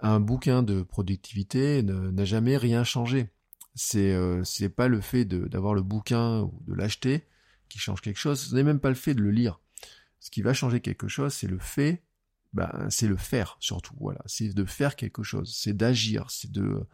un 0.00 0.20
bouquin 0.20 0.62
de 0.62 0.82
productivité 0.82 1.82
n'a 1.82 2.24
jamais 2.24 2.56
rien 2.56 2.84
changé. 2.84 3.30
C'est 3.74 4.12
euh, 4.12 4.44
c'est 4.44 4.68
pas 4.68 4.88
le 4.88 5.00
fait 5.00 5.24
d'avoir 5.24 5.74
le 5.74 5.82
bouquin 5.82 6.42
ou 6.42 6.62
de 6.66 6.74
l'acheter 6.74 7.26
qui 7.68 7.78
change 7.78 8.02
quelque 8.02 8.18
chose, 8.18 8.40
ce 8.40 8.54
n'est 8.54 8.62
même 8.62 8.80
pas 8.80 8.90
le 8.90 8.94
fait 8.94 9.14
de 9.14 9.20
le 9.20 9.30
lire. 9.30 9.60
Ce 10.20 10.30
qui 10.30 10.42
va 10.42 10.54
changer 10.54 10.80
quelque 10.80 11.08
chose, 11.08 11.32
c'est 11.32 11.48
le 11.48 11.58
fait, 11.58 12.02
ben, 12.52 12.86
c'est 12.88 13.08
le 13.08 13.16
faire 13.16 13.56
surtout, 13.60 13.94
voilà, 13.98 14.20
c'est 14.26 14.54
de 14.54 14.64
faire 14.64 14.94
quelque 14.96 15.22
chose, 15.22 15.52
c'est 15.56 15.76
d'agir, 15.76 16.30
c'est 16.30 16.52
de 16.52 16.86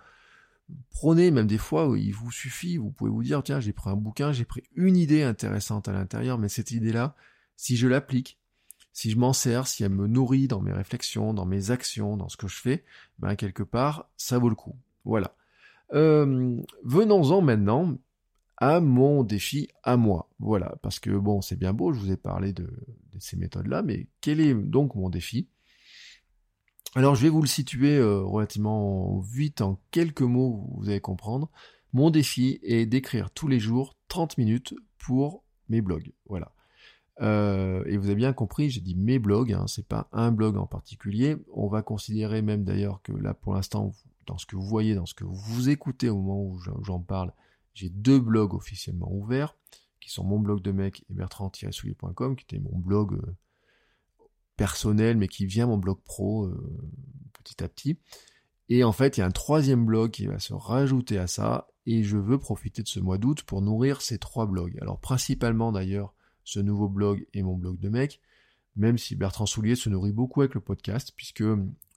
prenez 0.91 1.31
même 1.31 1.47
des 1.47 1.59
fois 1.59 1.89
où 1.89 1.97
il 1.97 2.13
vous 2.13 2.31
suffit, 2.31 2.77
vous 2.77 2.91
pouvez 2.91 3.11
vous 3.11 3.23
dire 3.23 3.43
tiens 3.43 3.61
j'ai 3.61 3.73
pris 3.73 3.91
un 3.91 3.97
bouquin, 3.97 4.33
j'ai 4.33 4.45
pris 4.45 4.63
une 4.75 4.97
idée 4.97 5.23
intéressante 5.23 5.89
à 5.89 5.93
l'intérieur, 5.93 6.39
mais 6.39 6.49
cette 6.49 6.71
idée-là, 6.71 7.15
si 7.57 7.77
je 7.77 7.89
l'applique, 7.89 8.39
si 8.93 9.11
je 9.11 9.19
m'en 9.19 9.33
sers, 9.33 9.67
si 9.67 9.85
elle 9.85 9.93
me 9.93 10.07
nourrit 10.07 10.49
dans 10.49 10.61
mes 10.61 10.73
réflexions, 10.73 11.33
dans 11.33 11.47
mes 11.47 11.71
actions, 11.71 12.17
dans 12.17 12.29
ce 12.29 12.37
que 12.37 12.49
je 12.49 12.61
fais, 12.61 12.85
ben 13.19 13.37
quelque 13.37 13.63
part, 13.63 14.11
ça 14.17 14.39
vaut 14.39 14.49
le 14.49 14.55
coup. 14.55 14.77
Voilà. 15.05 15.35
Euh, 15.93 16.61
venons-en 16.85 17.41
maintenant 17.41 17.97
à 18.61 18.81
mon 18.81 19.25
défi 19.25 19.69
à 19.83 19.97
moi. 19.97 20.29
Voilà, 20.39 20.77
parce 20.83 21.01
que 21.01 21.11
bon, 21.11 21.41
c'est 21.41 21.59
bien 21.59 21.73
beau, 21.73 21.93
je 21.93 22.01
vous 22.01 22.13
ai 22.13 22.17
parlé 22.17 22.53
de, 22.53 22.71
ces 23.19 23.37
méthodes-là, 23.37 23.83
mais 23.83 24.07
quel 24.21 24.41
est 24.41 24.55
donc 24.55 24.95
mon 24.95 25.09
défi? 25.09 25.49
Alors, 26.97 27.15
je 27.15 27.23
vais 27.23 27.29
vous 27.29 27.43
le 27.43 27.47
situer 27.47 27.97
euh, 27.97 28.21
relativement 28.21 29.21
vite 29.21 29.61
en 29.61 29.81
quelques 29.93 30.23
mots, 30.23 30.69
vous 30.77 30.89
allez 30.89 31.01
comprendre. 31.01 31.49
Mon 31.93 32.11
défi 32.11 32.59
est 32.63 32.85
d'écrire 32.87 33.31
tous 33.31 33.47
les 33.47 33.61
jours 33.61 33.97
30 34.09 34.39
minutes 34.39 34.75
pour 34.99 35.45
mes 35.69 35.83
blogs. 35.83 36.13
Voilà. 36.29 36.53
Euh, 37.21 37.85
et 37.87 37.97
vous 37.97 38.07
avez 38.07 38.17
bien 38.17 38.33
compris, 38.33 38.71
j'ai 38.71 38.81
dit 38.81 38.97
mes 38.97 39.19
blogs, 39.19 39.53
hein, 39.53 39.67
c'est 39.69 39.87
pas 39.87 40.09
un 40.13 40.33
blog 40.33 40.57
en 40.57 40.67
particulier. 40.67 41.37
On 41.53 41.69
va 41.69 41.83
considérer 41.83 42.43
même 42.43 42.65
d'ailleurs 42.65 43.03
que 43.03 43.13
là, 43.13 43.35
pour 43.35 43.55
l'instant, 43.55 43.93
dans 44.27 44.39
ce 44.39 44.47
que 44.47 44.57
vous 44.57 44.67
voyez, 44.67 44.95
dans 44.95 45.07
ce 45.07 45.15
que 45.15 45.25
vous 45.25 45.69
écoutez 45.69 46.09
au 46.09 46.17
moment 46.17 46.43
où 46.43 46.59
j'en 46.83 47.01
parle, 47.01 47.33
j'ai 47.75 47.89
deux 47.89 48.19
blogs 48.19 48.55
officiellement 48.55 49.13
ouverts, 49.13 49.55
qui 50.01 50.11
sont 50.11 50.25
mon 50.25 50.41
blog 50.41 50.61
de 50.63 50.73
mec 50.73 51.05
et 51.11 51.15
bertrand-soulier.com, 51.15 52.37
qui 52.37 52.45
était 52.45 52.59
mon 52.59 52.79
blog 52.79 53.15
euh, 53.15 53.37
personnel, 54.61 55.17
mais 55.17 55.27
qui 55.27 55.47
vient 55.47 55.67
mon 55.67 55.79
blog 55.79 56.01
pro 56.05 56.45
euh, 56.45 56.55
petit 57.33 57.65
à 57.65 57.69
petit. 57.69 57.97
Et 58.69 58.85
en 58.85 58.93
fait, 58.93 59.17
il 59.17 59.21
y 59.21 59.23
a 59.23 59.27
un 59.27 59.31
troisième 59.31 59.87
blog 59.87 60.11
qui 60.11 60.27
va 60.27 60.39
se 60.39 60.53
rajouter 60.53 61.17
à 61.17 61.27
ça, 61.27 61.69
et 61.87 62.03
je 62.03 62.19
veux 62.19 62.37
profiter 62.37 62.83
de 62.83 62.89
ce 62.89 63.01
mois 63.01 63.17
d'août 63.17 63.43
pour 63.43 63.63
nourrir 63.63 64.03
ces 64.03 64.19
trois 64.19 64.45
blogs. 64.45 64.77
Alors 64.83 65.01
principalement 65.01 65.73
d'ailleurs, 65.73 66.13
ce 66.45 66.61
nouveau 66.61 66.91
blog 66.91 67.27
et 67.33 67.43
mon 67.43 67.57
blog 67.57 67.79
de 67.79 67.89
mec, 67.89 68.21
même 68.77 68.99
si 68.99 69.17
Bertrand 69.17 69.47
Soulier 69.47 69.77
se 69.77 69.89
nourrit 69.89 70.13
beaucoup 70.13 70.43
avec 70.43 70.53
le 70.53 70.61
podcast, 70.61 71.15
puisque 71.17 71.45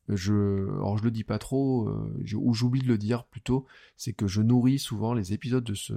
je, 0.07 0.69
alors 0.69 0.97
je 0.97 1.03
le 1.03 1.11
dis 1.11 1.25
pas 1.25 1.39
trop, 1.39 1.89
euh, 1.89 2.23
ou 2.33 2.53
j'oublie 2.53 2.81
de 2.81 2.87
le 2.87 2.97
dire 2.97 3.25
plutôt, 3.25 3.65
c'est 3.97 4.13
que 4.13 4.27
je 4.27 4.41
nourris 4.41 4.79
souvent 4.79 5.13
les 5.13 5.33
épisodes 5.33 5.65
de 5.65 5.73
ce, 5.73 5.93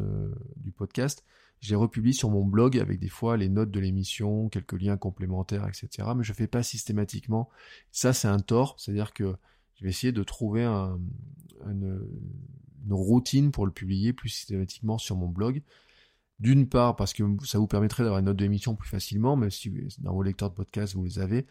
du 0.56 0.73
podcast. 0.73 1.25
Les 1.68 1.76
republie 1.76 2.14
sur 2.14 2.30
mon 2.30 2.44
blog 2.44 2.78
avec 2.78 2.99
des 2.99 3.08
fois 3.08 3.37
les 3.37 3.49
notes 3.49 3.70
de 3.70 3.80
l'émission, 3.80 4.49
quelques 4.49 4.80
liens 4.80 4.96
complémentaires, 4.96 5.66
etc. 5.66 6.08
Mais 6.16 6.25
je 6.25 6.32
fais 6.32 6.46
pas 6.46 6.62
systématiquement. 6.62 7.49
Ça, 7.92 8.12
c'est 8.12 8.28
un 8.28 8.38
tort, 8.38 8.76
c'est-à-dire 8.78 9.12
que 9.12 9.35
je 9.75 9.85
vais 9.85 9.90
essayer 9.90 10.12
de 10.12 10.23
trouver 10.23 10.64
un, 10.64 10.99
une, 11.66 12.00
une, 12.85 12.92
routine 12.92 13.50
pour 13.50 13.66
le 13.66 13.73
publier 13.73 14.12
plus 14.12 14.28
systématiquement 14.28 14.99
sur 14.99 15.16
mon 15.16 15.28
blog. 15.28 15.62
D'une 16.38 16.68
part, 16.68 16.96
parce 16.96 17.14
que 17.14 17.23
ça 17.44 17.58
vous 17.58 17.66
permettrait 17.66 18.02
d'avoir 18.02 18.18
une 18.18 18.26
note 18.26 18.37
d'émission 18.37 18.75
plus 18.75 18.88
facilement, 18.88 19.37
même 19.37 19.50
si 19.50 19.73
dans 19.99 20.12
vos 20.12 20.23
lecteurs 20.23 20.50
de 20.50 20.54
podcast 20.54 20.94
vous 20.94 21.04
les 21.04 21.18
avez 21.18 21.46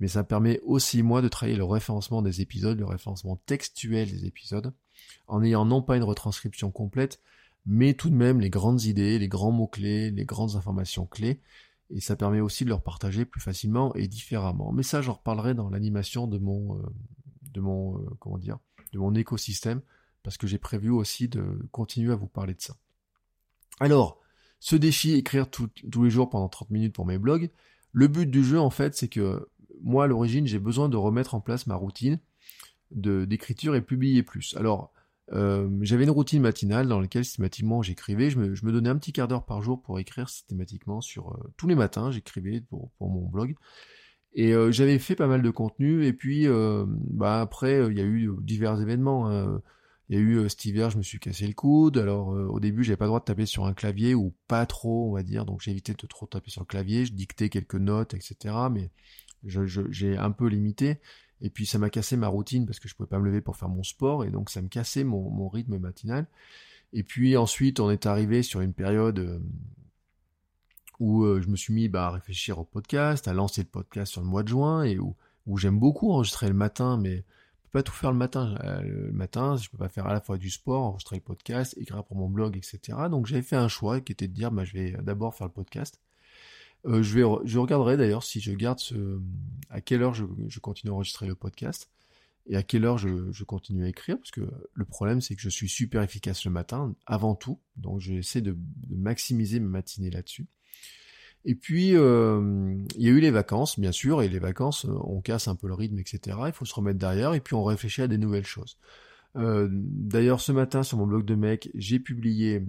mais 0.00 0.08
ça 0.08 0.24
permet 0.24 0.60
aussi 0.64 1.02
moi 1.02 1.22
de 1.22 1.28
travailler 1.28 1.56
le 1.56 1.64
référencement 1.64 2.22
des 2.22 2.40
épisodes, 2.40 2.78
le 2.78 2.86
référencement 2.86 3.36
textuel 3.46 4.10
des 4.10 4.26
épisodes, 4.26 4.72
en 5.28 5.42
ayant 5.42 5.66
non 5.66 5.82
pas 5.82 5.96
une 5.96 6.02
retranscription 6.02 6.70
complète, 6.70 7.20
mais 7.66 7.94
tout 7.94 8.10
de 8.10 8.14
même 8.14 8.40
les 8.40 8.50
grandes 8.50 8.84
idées, 8.84 9.18
les 9.18 9.28
grands 9.28 9.52
mots-clés, 9.52 10.10
les 10.10 10.24
grandes 10.24 10.56
informations 10.56 11.06
clés, 11.06 11.40
et 11.90 12.00
ça 12.00 12.16
permet 12.16 12.40
aussi 12.40 12.64
de 12.64 12.68
leur 12.68 12.82
partager 12.82 13.24
plus 13.24 13.40
facilement 13.40 13.94
et 13.94 14.06
différemment. 14.06 14.72
Mais 14.72 14.82
ça, 14.82 15.02
j'en 15.02 15.14
reparlerai 15.14 15.54
dans 15.54 15.70
l'animation 15.70 16.26
de 16.26 16.38
mon, 16.38 16.78
euh, 16.78 16.82
de 17.52 17.60
mon, 17.60 17.98
euh, 17.98 18.10
comment 18.20 18.38
dire, 18.38 18.58
de 18.92 18.98
mon 18.98 19.14
écosystème, 19.14 19.80
parce 20.22 20.36
que 20.36 20.46
j'ai 20.46 20.58
prévu 20.58 20.90
aussi 20.90 21.28
de 21.28 21.68
continuer 21.72 22.12
à 22.12 22.16
vous 22.16 22.28
parler 22.28 22.54
de 22.54 22.60
ça. 22.60 22.76
Alors, 23.80 24.20
ce 24.60 24.76
défi, 24.76 25.12
écrire 25.14 25.50
tous 25.50 25.70
les 26.02 26.10
jours 26.10 26.28
pendant 26.28 26.48
30 26.48 26.70
minutes 26.70 26.94
pour 26.94 27.06
mes 27.06 27.18
blogs, 27.18 27.50
le 27.92 28.08
but 28.08 28.30
du 28.30 28.44
jeu, 28.44 28.60
en 28.60 28.70
fait, 28.70 28.94
c'est 28.94 29.08
que 29.08 29.48
moi, 29.82 30.04
à 30.04 30.06
l'origine, 30.06 30.46
j'ai 30.46 30.58
besoin 30.58 30.88
de 30.88 30.96
remettre 30.96 31.34
en 31.34 31.40
place 31.40 31.66
ma 31.66 31.74
routine 31.74 32.18
d'écriture 32.92 33.74
et 33.76 33.80
publier 33.80 34.22
plus. 34.22 34.56
Alors, 34.56 34.92
euh, 35.32 35.68
j'avais 35.82 36.04
une 36.04 36.10
routine 36.10 36.42
matinale 36.42 36.88
dans 36.88 37.00
laquelle 37.00 37.24
systématiquement 37.24 37.82
j'écrivais. 37.82 38.30
Je 38.30 38.38
me, 38.38 38.72
donnais 38.72 38.88
un 38.88 38.96
petit 38.96 39.12
quart 39.12 39.28
d'heure 39.28 39.44
par 39.44 39.62
jour 39.62 39.80
pour 39.80 39.98
écrire 39.98 40.28
systématiquement 40.28 41.00
sur 41.00 41.32
euh, 41.32 41.52
tous 41.56 41.68
les 41.68 41.74
matins. 41.74 42.10
J'écrivais 42.10 42.60
pour, 42.60 42.90
mon 43.00 43.28
blog. 43.28 43.54
Et 44.32 44.52
euh, 44.54 44.70
j'avais 44.72 44.98
fait 44.98 45.16
pas 45.16 45.26
mal 45.26 45.42
de 45.42 45.50
contenu. 45.50 46.04
Et 46.06 46.12
puis, 46.12 46.46
bah 46.88 47.40
après, 47.40 47.86
il 47.90 47.96
y 47.96 48.00
a 48.00 48.04
eu 48.04 48.30
divers 48.40 48.80
événements. 48.80 49.28
Hein. 49.28 49.60
Il 50.08 50.16
y 50.16 50.18
a 50.18 50.22
eu 50.22 50.48
cet 50.48 50.64
hiver, 50.64 50.90
je 50.90 50.98
me 50.98 51.04
suis 51.04 51.20
cassé 51.20 51.46
le 51.46 51.52
coude. 51.52 51.96
Alors 51.96 52.28
au 52.28 52.58
début, 52.58 52.82
j'avais 52.82 52.96
pas 52.96 53.04
le 53.04 53.10
droit 53.10 53.20
de 53.20 53.24
taper 53.24 53.46
sur 53.46 53.66
un 53.66 53.74
clavier 53.74 54.14
ou 54.14 54.34
pas 54.48 54.66
trop, 54.66 55.08
on 55.08 55.14
va 55.14 55.22
dire. 55.22 55.44
Donc 55.44 55.60
j'ai 55.60 55.70
évité 55.70 55.92
de 55.92 56.06
trop 56.08 56.26
taper 56.26 56.50
sur 56.50 56.62
le 56.62 56.66
clavier. 56.66 57.04
Je 57.04 57.12
dictais 57.12 57.48
quelques 57.48 57.76
notes, 57.76 58.14
etc. 58.14 58.54
Mais 58.72 58.90
j'ai 59.44 60.16
un 60.16 60.32
peu 60.32 60.48
limité. 60.48 60.98
Et 61.42 61.50
puis 61.50 61.66
ça 61.66 61.78
m'a 61.78 61.90
cassé 61.90 62.16
ma 62.16 62.28
routine 62.28 62.66
parce 62.66 62.78
que 62.78 62.88
je 62.88 62.94
pouvais 62.94 63.08
pas 63.08 63.18
me 63.18 63.24
lever 63.24 63.40
pour 63.40 63.56
faire 63.56 63.68
mon 63.68 63.82
sport 63.82 64.24
et 64.24 64.30
donc 64.30 64.50
ça 64.50 64.60
me 64.60 64.68
cassait 64.68 65.04
mon, 65.04 65.30
mon 65.30 65.48
rythme 65.48 65.78
matinal. 65.78 66.26
Et 66.92 67.02
puis 67.02 67.36
ensuite 67.36 67.80
on 67.80 67.90
est 67.90 68.06
arrivé 68.06 68.42
sur 68.42 68.60
une 68.60 68.74
période 68.74 69.18
euh, 69.18 69.38
où 70.98 71.24
euh, 71.24 71.40
je 71.40 71.48
me 71.48 71.56
suis 71.56 71.72
mis 71.72 71.88
bah, 71.88 72.06
à 72.06 72.10
réfléchir 72.10 72.58
au 72.58 72.64
podcast, 72.64 73.26
à 73.26 73.32
lancer 73.32 73.62
le 73.62 73.68
podcast 73.68 74.12
sur 74.12 74.20
le 74.20 74.26
mois 74.26 74.42
de 74.42 74.48
juin 74.48 74.82
et 74.84 74.98
où, 74.98 75.16
j'aime 75.56 75.80
beaucoup 75.80 76.12
enregistrer 76.12 76.46
le 76.46 76.54
matin, 76.54 76.96
mais 76.96 77.16
je 77.16 77.62
peux 77.64 77.78
pas 77.80 77.82
tout 77.82 77.92
faire 77.92 78.12
le 78.12 78.18
matin. 78.18 78.54
Euh, 78.62 78.82
le 78.82 79.12
matin, 79.12 79.56
je 79.56 79.68
peux 79.68 79.78
pas 79.78 79.88
faire 79.88 80.06
à 80.06 80.12
la 80.12 80.20
fois 80.20 80.38
du 80.38 80.48
sport, 80.48 80.82
enregistrer 80.82 81.16
le 81.16 81.22
podcast, 81.22 81.74
écrire 81.76 82.04
pour 82.04 82.16
mon 82.16 82.28
blog, 82.28 82.56
etc. 82.56 82.98
Donc 83.10 83.26
j'avais 83.26 83.42
fait 83.42 83.56
un 83.56 83.66
choix 83.66 84.00
qui 84.00 84.12
était 84.12 84.28
de 84.28 84.32
dire 84.32 84.52
bah, 84.52 84.64
je 84.64 84.74
vais 84.74 84.92
d'abord 85.02 85.34
faire 85.34 85.48
le 85.48 85.52
podcast. 85.52 86.00
Je, 86.84 87.18
vais, 87.18 87.24
je 87.44 87.58
regarderai 87.58 87.96
d'ailleurs 87.96 88.22
si 88.22 88.40
je 88.40 88.52
garde 88.52 88.78
ce, 88.78 89.20
à 89.70 89.80
quelle 89.80 90.02
heure 90.02 90.14
je, 90.14 90.58
continue 90.60 90.90
à 90.90 90.94
enregistrer 90.94 91.26
le 91.26 91.34
podcast 91.34 91.90
et 92.46 92.56
à 92.56 92.62
quelle 92.62 92.84
heure 92.84 92.98
je, 92.98 93.44
continue 93.44 93.84
à 93.84 93.88
écrire, 93.88 94.18
parce 94.18 94.32
que 94.32 94.42
le 94.74 94.84
problème 94.84 95.20
c'est 95.20 95.36
que 95.36 95.40
je 95.40 95.48
suis 95.48 95.68
super 95.68 96.02
efficace 96.02 96.44
le 96.44 96.50
matin, 96.50 96.94
avant 97.06 97.34
tout, 97.34 97.60
donc 97.76 98.00
j'essaie 98.00 98.40
de, 98.40 98.56
maximiser 98.90 99.60
ma 99.60 99.68
matinée 99.68 100.10
là-dessus. 100.10 100.46
Et 101.46 101.54
puis, 101.54 101.96
euh, 101.96 102.76
il 102.96 103.02
y 103.02 103.08
a 103.08 103.12
eu 103.12 103.20
les 103.20 103.30
vacances, 103.30 103.80
bien 103.80 103.92
sûr, 103.92 104.20
et 104.20 104.28
les 104.28 104.38
vacances, 104.38 104.84
euh, 104.84 104.94
on 105.04 105.22
casse 105.22 105.48
un 105.48 105.54
peu 105.54 105.68
le 105.68 105.74
rythme, 105.74 105.98
etc. 105.98 106.36
Il 106.46 106.52
faut 106.52 106.66
se 106.66 106.74
remettre 106.74 106.98
derrière, 106.98 107.32
et 107.32 107.40
puis 107.40 107.54
on 107.54 107.64
réfléchit 107.64 108.02
à 108.02 108.08
des 108.08 108.18
nouvelles 108.18 108.44
choses. 108.44 108.76
Euh, 109.36 109.66
D'ailleurs, 109.70 110.42
ce 110.42 110.52
matin, 110.52 110.82
sur 110.82 110.98
mon 110.98 111.06
blog 111.06 111.24
de 111.24 111.34
mec, 111.34 111.70
j'ai 111.74 111.98
publié 111.98 112.62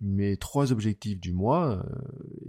mes 0.00 0.36
trois 0.36 0.72
objectifs 0.72 1.20
du 1.20 1.32
mois, 1.32 1.86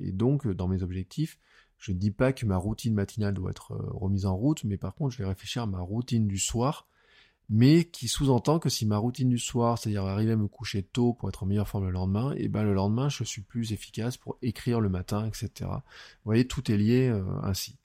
et 0.02 0.12
donc 0.12 0.48
dans 0.48 0.68
mes 0.68 0.82
objectifs, 0.82 1.38
je 1.78 1.92
ne 1.92 1.98
dis 1.98 2.12
pas 2.12 2.34
que 2.34 2.46
ma 2.46 2.58
routine 2.58 2.94
matinale 2.94 3.34
doit 3.34 3.52
être 3.52 3.74
euh, 3.74 3.90
remise 3.92 4.26
en 4.26 4.36
route, 4.36 4.64
mais 4.64 4.78
par 4.78 4.96
contre 4.96 5.14
je 5.14 5.20
vais 5.20 5.30
réfléchir 5.30 5.64
à 5.64 5.68
ma 5.68 5.80
routine 5.80 6.28
du 6.28 6.38
soir, 6.38 6.88
mais 7.50 7.86
qui 7.86 8.08
sous-entend 8.08 8.60
que 8.60 8.70
si 8.70 8.86
ma 8.86 8.98
routine 8.98 9.30
du 9.30 9.40
soir, 9.40 9.78
c'est-à-dire 9.78 10.06
arriver 10.06 10.34
à 10.34 10.38
me 10.38 10.48
coucher 10.48 10.84
tôt 10.84 11.14
pour 11.14 11.30
être 11.30 11.44
en 11.44 11.46
meilleure 11.46 11.68
forme 11.68 11.86
le 11.86 11.92
lendemain, 11.92 12.34
et 12.36 12.48
ben 12.48 12.64
le 12.64 12.74
lendemain 12.74 13.10
je 13.10 13.24
suis 13.24 13.42
plus 13.42 13.72
efficace 13.74 14.18
pour 14.18 14.38
écrire 14.42 14.82
le 14.82 14.90
matin, 14.90 15.26
etc. 15.26 15.70
Vous 15.70 16.26
voyez, 16.26 16.48
tout 16.48 16.72
est 16.72 16.78
lié 16.78 17.08
euh, 17.08 17.24
ainsi. 17.44 17.78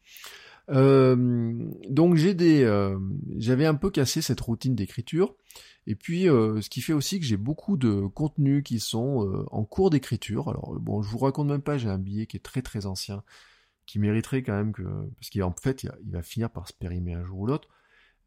donc 0.68 2.16
j'ai 2.16 2.34
des, 2.34 2.64
j'avais 3.36 3.66
un 3.66 3.74
peu 3.74 3.90
cassé 3.90 4.22
cette 4.22 4.40
routine 4.40 4.74
d'écriture. 4.74 5.34
Et 5.86 5.94
puis, 5.94 6.28
euh, 6.28 6.60
ce 6.60 6.70
qui 6.70 6.80
fait 6.80 6.92
aussi 6.92 7.18
que 7.18 7.26
j'ai 7.26 7.36
beaucoup 7.36 7.76
de 7.76 8.06
contenus 8.06 8.62
qui 8.62 8.78
sont 8.78 9.26
euh, 9.26 9.44
en 9.50 9.64
cours 9.64 9.90
d'écriture. 9.90 10.48
Alors, 10.48 10.78
bon, 10.78 11.02
je 11.02 11.10
vous 11.10 11.18
raconte 11.18 11.48
même 11.48 11.62
pas, 11.62 11.76
j'ai 11.76 11.88
un 11.88 11.98
billet 11.98 12.26
qui 12.26 12.36
est 12.36 12.40
très 12.40 12.62
très 12.62 12.86
ancien, 12.86 13.24
qui 13.86 13.98
mériterait 13.98 14.42
quand 14.42 14.54
même 14.54 14.72
que... 14.72 14.82
Parce 14.82 15.30
qu'en 15.30 15.52
fait, 15.52 15.84
il 15.84 16.10
va 16.10 16.22
finir 16.22 16.50
par 16.50 16.68
se 16.68 16.72
périmer 16.72 17.14
un 17.14 17.24
jour 17.24 17.40
ou 17.40 17.46
l'autre. 17.46 17.68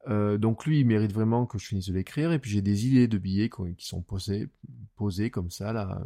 Euh, 0.08 0.38
donc 0.38 0.66
lui, 0.66 0.82
il 0.82 0.86
mérite 0.86 1.12
vraiment 1.12 1.46
que 1.46 1.58
je 1.58 1.66
finisse 1.66 1.88
de 1.88 1.94
l'écrire. 1.94 2.32
Et 2.32 2.40
puis 2.40 2.52
j'ai 2.52 2.62
des 2.62 2.88
idées 2.88 3.08
de 3.08 3.18
billets 3.18 3.50
qui 3.50 3.86
sont 3.86 4.02
posées, 4.02 4.50
posées 4.96 5.30
comme 5.30 5.50
ça, 5.50 5.74
là, 5.74 6.02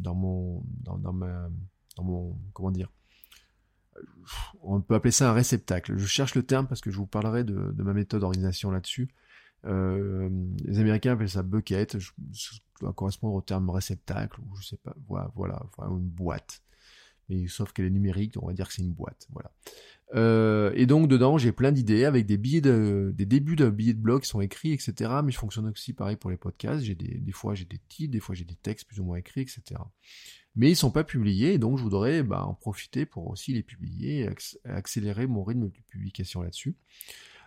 dans 0.00 0.14
mon... 0.14 0.62
Dans, 0.82 0.98
dans, 0.98 1.12
mon... 2.02 2.36
Comment 2.52 2.70
dire 2.70 2.90
on 4.62 4.80
peut 4.80 4.94
appeler 4.94 5.12
ça 5.12 5.30
un 5.30 5.32
réceptacle. 5.32 5.96
Je 5.96 6.06
cherche 6.06 6.34
le 6.34 6.42
terme 6.42 6.66
parce 6.66 6.80
que 6.80 6.90
je 6.90 6.96
vous 6.96 7.06
parlerai 7.06 7.44
de, 7.44 7.74
ma 7.78 7.92
méthode 7.92 8.20
d'organisation 8.20 8.70
là-dessus. 8.70 9.08
Euh, 9.66 10.28
les 10.64 10.78
Américains 10.78 11.12
appellent 11.12 11.30
ça 11.30 11.42
bucket, 11.42 11.98
je, 11.98 12.10
doit 12.80 12.92
correspondre 12.92 13.34
au 13.34 13.40
terme 13.40 13.70
réceptacle, 13.70 14.40
ou 14.40 14.56
je 14.56 14.66
sais 14.66 14.76
pas, 14.76 14.94
voilà, 15.06 15.30
voilà, 15.34 15.62
une 15.78 16.08
boîte. 16.08 16.62
Mais 17.28 17.46
sauf 17.48 17.72
qu'elle 17.72 17.86
est 17.86 17.90
numérique, 17.90 18.34
on 18.40 18.46
va 18.46 18.52
dire 18.52 18.68
que 18.68 18.74
c'est 18.74 18.82
une 18.82 18.92
boîte, 18.92 19.26
voilà. 19.32 19.50
Euh, 20.14 20.70
et 20.74 20.86
donc 20.86 21.08
dedans, 21.08 21.38
j'ai 21.38 21.52
plein 21.52 21.72
d'idées 21.72 22.04
avec 22.04 22.26
des 22.26 22.36
billets 22.36 22.60
de, 22.60 23.12
des 23.16 23.26
débuts 23.26 23.56
de 23.56 23.68
billets 23.68 23.94
de 23.94 24.00
blog 24.00 24.22
qui 24.22 24.28
sont 24.28 24.40
écrits, 24.40 24.72
etc. 24.72 25.10
Mais 25.24 25.32
je 25.32 25.38
fonctionne 25.38 25.66
aussi 25.66 25.92
pareil 25.92 26.16
pour 26.16 26.30
les 26.30 26.36
podcasts. 26.36 26.84
J'ai 26.84 26.94
des, 26.94 27.32
fois 27.32 27.54
j'ai 27.54 27.64
des 27.64 27.80
titres, 27.88 28.12
des 28.12 28.20
fois 28.20 28.34
j'ai 28.34 28.44
des 28.44 28.54
textes 28.54 28.86
plus 28.86 29.00
ou 29.00 29.04
moins 29.04 29.16
écrits, 29.16 29.40
etc. 29.40 29.62
Mais 30.56 30.70
ils 30.70 30.76
sont 30.76 30.92
pas 30.92 31.02
publiés, 31.02 31.58
donc 31.58 31.78
je 31.78 31.82
voudrais 31.82 32.22
bah, 32.22 32.44
en 32.44 32.54
profiter 32.54 33.06
pour 33.06 33.28
aussi 33.28 33.52
les 33.52 33.64
publier, 33.64 34.20
et 34.20 34.68
accélérer 34.70 35.26
mon 35.26 35.42
rythme 35.42 35.68
de 35.68 35.80
publication 35.88 36.42
là-dessus. 36.42 36.76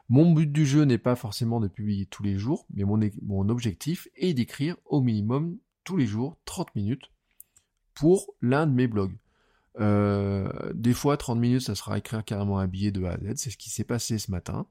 Mon 0.10 0.32
but 0.34 0.52
du 0.52 0.66
jeu 0.66 0.84
n'est 0.84 0.98
pas 0.98 1.16
forcément 1.16 1.60
de 1.60 1.68
publier 1.68 2.06
tous 2.06 2.24
les 2.24 2.38
jours, 2.38 2.66
mais 2.74 2.84
mon 2.84 3.50
objectif 3.50 4.08
est 4.16 4.34
d'écrire 4.34 4.76
au 4.86 5.02
minimum 5.02 5.58
tous 5.84 5.96
les 5.96 6.08
jours 6.08 6.38
30 6.46 6.76
minutes 6.76 7.12
pour 7.94 8.34
l'un 8.42 8.68
de 8.68 8.74
mes 8.74 8.88
blogs. 8.88 9.16
Euh, 9.80 10.50
des 10.74 10.94
fois, 10.94 11.18
30 11.18 11.40
minutes, 11.40 11.62
ça 11.62 11.76
sera 11.76 11.98
écrire 11.98 12.24
carrément 12.24 12.60
un 12.60 12.68
billet 12.68 12.92
de 12.92 13.04
A 13.04 13.12
à 13.12 13.18
Z. 13.18 13.36
C'est 13.36 13.50
ce 13.52 13.58
qui 13.58 13.70
s'est 13.70 13.84
passé 13.84 14.18
ce 14.18 14.32
matin. 14.32 14.68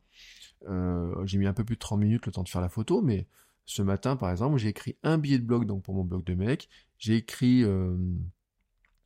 Euh, 0.69 1.25
j'ai 1.27 1.39
mis 1.39 1.47
un 1.47 1.53
peu 1.53 1.65
plus 1.65 1.77
de 1.77 1.81
30 1.81 2.01
minutes 2.01 2.27
le 2.27 2.33
temps 2.33 2.43
de 2.43 2.49
faire 2.49 2.61
la 2.61 2.69
photo, 2.69 3.03
mais 3.03 3.27
ce 3.65 3.83
matin, 3.83 4.17
par 4.17 4.31
exemple, 4.31 4.59
j'ai 4.59 4.69
écrit 4.69 4.97
un 5.03 5.19
billet 5.19 5.39
de 5.39 5.45
blog 5.45 5.67
donc 5.67 5.83
pour 5.83 5.95
mon 5.95 6.05
blog 6.05 6.25
de 6.25 6.35
mec. 6.35 6.69
J'ai 6.99 7.17
écrit, 7.17 7.63
euh, 7.63 7.97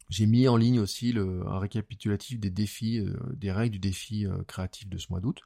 j'ai 0.08 0.26
mis 0.26 0.48
en 0.48 0.56
ligne 0.56 0.80
aussi 0.80 1.14
un 1.16 1.58
récapitulatif 1.58 2.38
des 2.38 2.50
défis, 2.50 3.04
des 3.34 3.52
règles 3.52 3.74
du 3.74 3.78
défi 3.78 4.26
créatif 4.46 4.88
de 4.88 4.98
ce 4.98 5.06
mois 5.10 5.20
d'août 5.20 5.40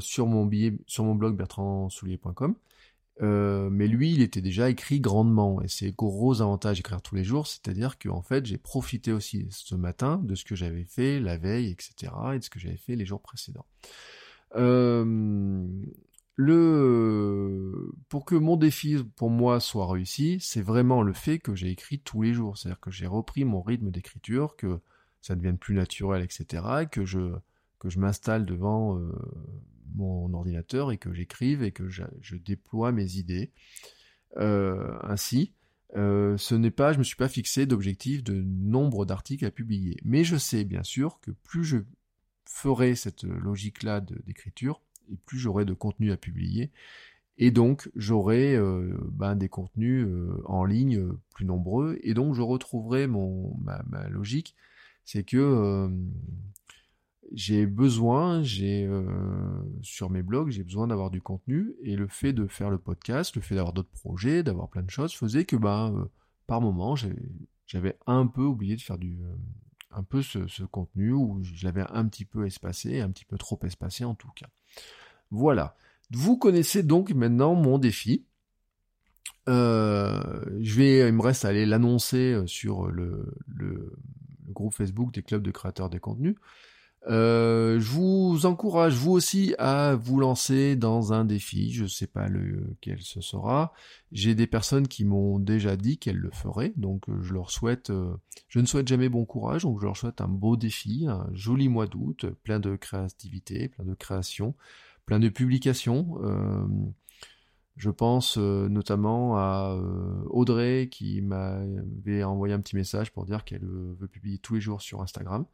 sur 0.00 0.26
mon 0.26 0.50
sur 0.86 1.04
mon 1.04 1.14
blog 1.14 1.36
bertrandsoulier.com. 1.36 2.54
Euh, 3.20 3.68
mais 3.70 3.88
lui, 3.88 4.12
il 4.12 4.22
était 4.22 4.40
déjà 4.40 4.70
écrit 4.70 5.00
grandement, 5.00 5.60
et 5.62 5.68
c'est 5.68 5.92
gros 5.92 6.40
avantage 6.40 6.76
d'écrire 6.76 7.02
tous 7.02 7.16
les 7.16 7.24
jours, 7.24 7.46
c'est-à-dire 7.46 7.98
que 7.98 8.08
en 8.08 8.22
fait, 8.22 8.46
j'ai 8.46 8.58
profité 8.58 9.12
aussi 9.12 9.46
ce 9.50 9.74
matin 9.74 10.20
de 10.22 10.34
ce 10.34 10.44
que 10.44 10.54
j'avais 10.54 10.84
fait 10.84 11.18
la 11.18 11.36
veille, 11.36 11.70
etc., 11.70 12.12
et 12.34 12.38
de 12.38 12.44
ce 12.44 12.50
que 12.50 12.60
j'avais 12.60 12.76
fait 12.76 12.94
les 12.94 13.04
jours 13.04 13.20
précédents. 13.20 13.66
Euh, 14.54 15.66
le, 16.36 17.90
pour 18.08 18.24
que 18.24 18.36
mon 18.36 18.56
défi 18.56 18.98
pour 19.16 19.30
moi 19.30 19.58
soit 19.58 19.90
réussi, 19.90 20.38
c'est 20.40 20.62
vraiment 20.62 21.02
le 21.02 21.12
fait 21.12 21.40
que 21.40 21.56
j'ai 21.56 21.70
écrit 21.70 21.98
tous 21.98 22.22
les 22.22 22.32
jours, 22.32 22.56
c'est-à-dire 22.56 22.80
que 22.80 22.92
j'ai 22.92 23.08
repris 23.08 23.44
mon 23.44 23.60
rythme 23.60 23.90
d'écriture, 23.90 24.54
que 24.54 24.78
ça 25.20 25.34
devienne 25.34 25.58
plus 25.58 25.74
naturel, 25.74 26.22
etc., 26.22 26.62
et 26.82 26.86
que 26.86 27.04
je 27.04 27.32
que 27.80 27.88
je 27.88 28.00
m'installe 28.00 28.44
devant 28.44 28.98
euh, 28.98 29.12
mon 29.94 30.32
ordinateur 30.34 30.92
et 30.92 30.98
que 30.98 31.12
j'écrive 31.12 31.62
et 31.62 31.72
que 31.72 31.88
je, 31.88 32.36
déploie 32.36 32.92
mes 32.92 33.16
idées. 33.16 33.52
Euh, 34.36 34.96
ainsi, 35.02 35.52
euh, 35.96 36.36
ce 36.36 36.54
n'est 36.54 36.70
pas, 36.70 36.92
je 36.92 36.98
me 36.98 37.04
suis 37.04 37.16
pas 37.16 37.28
fixé 37.28 37.66
d'objectif 37.66 38.22
de 38.22 38.34
nombre 38.34 39.06
d'articles 39.06 39.44
à 39.44 39.50
publier. 39.50 39.96
Mais 40.04 40.24
je 40.24 40.36
sais 40.36 40.64
bien 40.64 40.82
sûr 40.82 41.18
que 41.20 41.30
plus 41.30 41.64
je 41.64 41.78
ferai 42.44 42.94
cette 42.94 43.24
logique-là 43.24 44.00
d'écriture, 44.00 44.82
et 45.10 45.16
plus 45.26 45.38
j'aurai 45.38 45.64
de 45.64 45.74
contenu 45.74 46.12
à 46.12 46.16
publier. 46.16 46.70
Et 47.40 47.50
donc 47.50 47.90
j'aurai 47.94 48.56
euh, 48.56 48.96
ben, 49.12 49.36
des 49.36 49.48
contenus 49.48 50.06
en 50.44 50.64
ligne 50.64 51.12
plus 51.34 51.44
nombreux. 51.44 51.98
Et 52.02 52.14
donc 52.14 52.34
je 52.34 52.42
retrouverai 52.42 53.06
ma 53.06 54.08
logique. 54.08 54.54
C'est 55.04 55.24
que 55.24 55.88
j'ai 57.32 57.66
besoin, 57.66 58.42
j'ai 58.42 58.86
euh, 58.86 59.02
sur 59.82 60.10
mes 60.10 60.22
blogs, 60.22 60.50
j'ai 60.50 60.64
besoin 60.64 60.86
d'avoir 60.86 61.10
du 61.10 61.20
contenu 61.20 61.74
et 61.82 61.96
le 61.96 62.08
fait 62.08 62.32
de 62.32 62.46
faire 62.46 62.70
le 62.70 62.78
podcast, 62.78 63.36
le 63.36 63.42
fait 63.42 63.54
d'avoir 63.54 63.72
d'autres 63.72 63.90
projets, 63.90 64.42
d'avoir 64.42 64.68
plein 64.68 64.82
de 64.82 64.90
choses, 64.90 65.12
faisait 65.14 65.44
que 65.44 65.56
bah 65.56 65.92
par 66.46 66.60
moment 66.60 66.96
j'avais 67.66 67.98
un 68.06 68.26
peu 68.26 68.42
oublié 68.42 68.76
de 68.76 68.80
faire 68.80 68.98
du 68.98 69.18
euh, 69.22 69.34
un 69.90 70.02
peu 70.02 70.22
ce, 70.22 70.64
contenu 70.64 71.12
ou 71.12 71.40
je 71.42 71.64
l'avais 71.64 71.84
un 71.90 72.06
petit 72.06 72.24
peu 72.24 72.46
espacé, 72.46 73.00
un 73.00 73.10
petit 73.10 73.24
peu 73.24 73.36
trop 73.36 73.58
espacé 73.64 74.04
en 74.04 74.14
tout 74.14 74.30
cas. 74.34 74.48
Voilà. 75.30 75.76
Vous 76.10 76.38
connaissez 76.38 76.82
donc 76.82 77.10
maintenant 77.12 77.54
mon 77.54 77.78
défi. 77.78 78.24
je 79.46 80.74
vais, 80.76 81.08
il 81.08 81.14
me 81.14 81.22
reste 81.22 81.44
à 81.44 81.48
aller 81.48 81.66
l'annoncer 81.66 82.42
sur 82.46 82.90
le, 82.90 83.34
le, 83.46 83.92
groupe 84.48 84.74
Facebook 84.74 85.12
des 85.12 85.22
clubs 85.22 85.42
de 85.42 85.50
créateurs 85.50 85.90
des 85.90 86.00
contenus. 86.00 86.36
Euh, 87.08 87.80
je 87.80 87.90
vous 87.90 88.44
encourage 88.44 88.94
vous 88.94 89.12
aussi 89.12 89.54
à 89.58 89.94
vous 89.94 90.20
lancer 90.20 90.76
dans 90.76 91.12
un 91.12 91.24
défi. 91.24 91.72
Je 91.72 91.84
ne 91.84 91.88
sais 91.88 92.06
pas 92.06 92.28
lequel 92.28 93.00
ce 93.00 93.20
sera. 93.20 93.72
J'ai 94.12 94.34
des 94.34 94.46
personnes 94.46 94.88
qui 94.88 95.04
m'ont 95.04 95.38
déjà 95.38 95.76
dit 95.76 95.98
qu'elles 95.98 96.18
le 96.18 96.30
feraient, 96.30 96.72
donc 96.76 97.08
euh, 97.08 97.22
je 97.22 97.32
leur 97.32 97.50
souhaite. 97.50 97.90
Euh, 97.90 98.14
je 98.48 98.60
ne 98.60 98.66
souhaite 98.66 98.88
jamais 98.88 99.08
bon 99.08 99.24
courage, 99.24 99.62
donc 99.62 99.80
je 99.80 99.86
leur 99.86 99.96
souhaite 99.96 100.20
un 100.20 100.28
beau 100.28 100.56
défi, 100.56 101.06
un 101.08 101.26
joli 101.32 101.68
mois 101.68 101.86
d'août, 101.86 102.26
plein 102.42 102.60
de 102.60 102.76
créativité, 102.76 103.68
plein 103.68 103.84
de 103.84 103.94
création, 103.94 104.54
plein 105.06 105.18
de 105.18 105.28
publications. 105.28 106.18
je 107.76 107.90
pense 107.90 108.36
notamment 108.38 109.36
à 109.36 109.78
Audrey 110.30 110.88
qui 110.90 111.20
m'avait 111.22 112.24
envoyé 112.24 112.54
un 112.54 112.60
petit 112.60 112.76
message 112.76 113.12
pour 113.12 113.24
dire 113.24 113.44
qu'elle 113.44 113.64
veut 113.64 114.08
publier 114.08 114.38
tous 114.38 114.54
les 114.54 114.60
jours 114.60 114.82
sur 114.82 115.00
Instagram. 115.02 115.44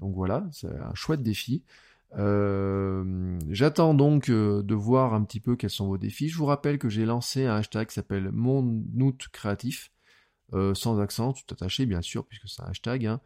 Donc 0.00 0.14
voilà, 0.14 0.46
c'est 0.52 0.68
un 0.68 0.94
chouette 0.94 1.22
défi. 1.22 1.62
Euh, 2.16 3.38
j'attends 3.50 3.94
donc 3.94 4.30
euh, 4.30 4.62
de 4.62 4.74
voir 4.74 5.14
un 5.14 5.22
petit 5.22 5.40
peu 5.40 5.56
quels 5.56 5.70
sont 5.70 5.86
vos 5.86 5.98
défis. 5.98 6.28
Je 6.28 6.36
vous 6.36 6.46
rappelle 6.46 6.78
que 6.78 6.88
j'ai 6.88 7.04
lancé 7.04 7.46
un 7.46 7.56
hashtag 7.56 7.88
qui 7.88 7.94
s'appelle 7.94 8.30
Mon 8.32 8.82
euh, 10.52 10.74
sans 10.74 11.00
accent, 11.00 11.32
tout 11.32 11.54
attaché 11.54 11.86
bien 11.86 12.02
sûr, 12.02 12.26
puisque 12.26 12.48
c'est 12.48 12.62
un 12.62 12.66
hashtag, 12.66 13.06
hein, 13.06 13.20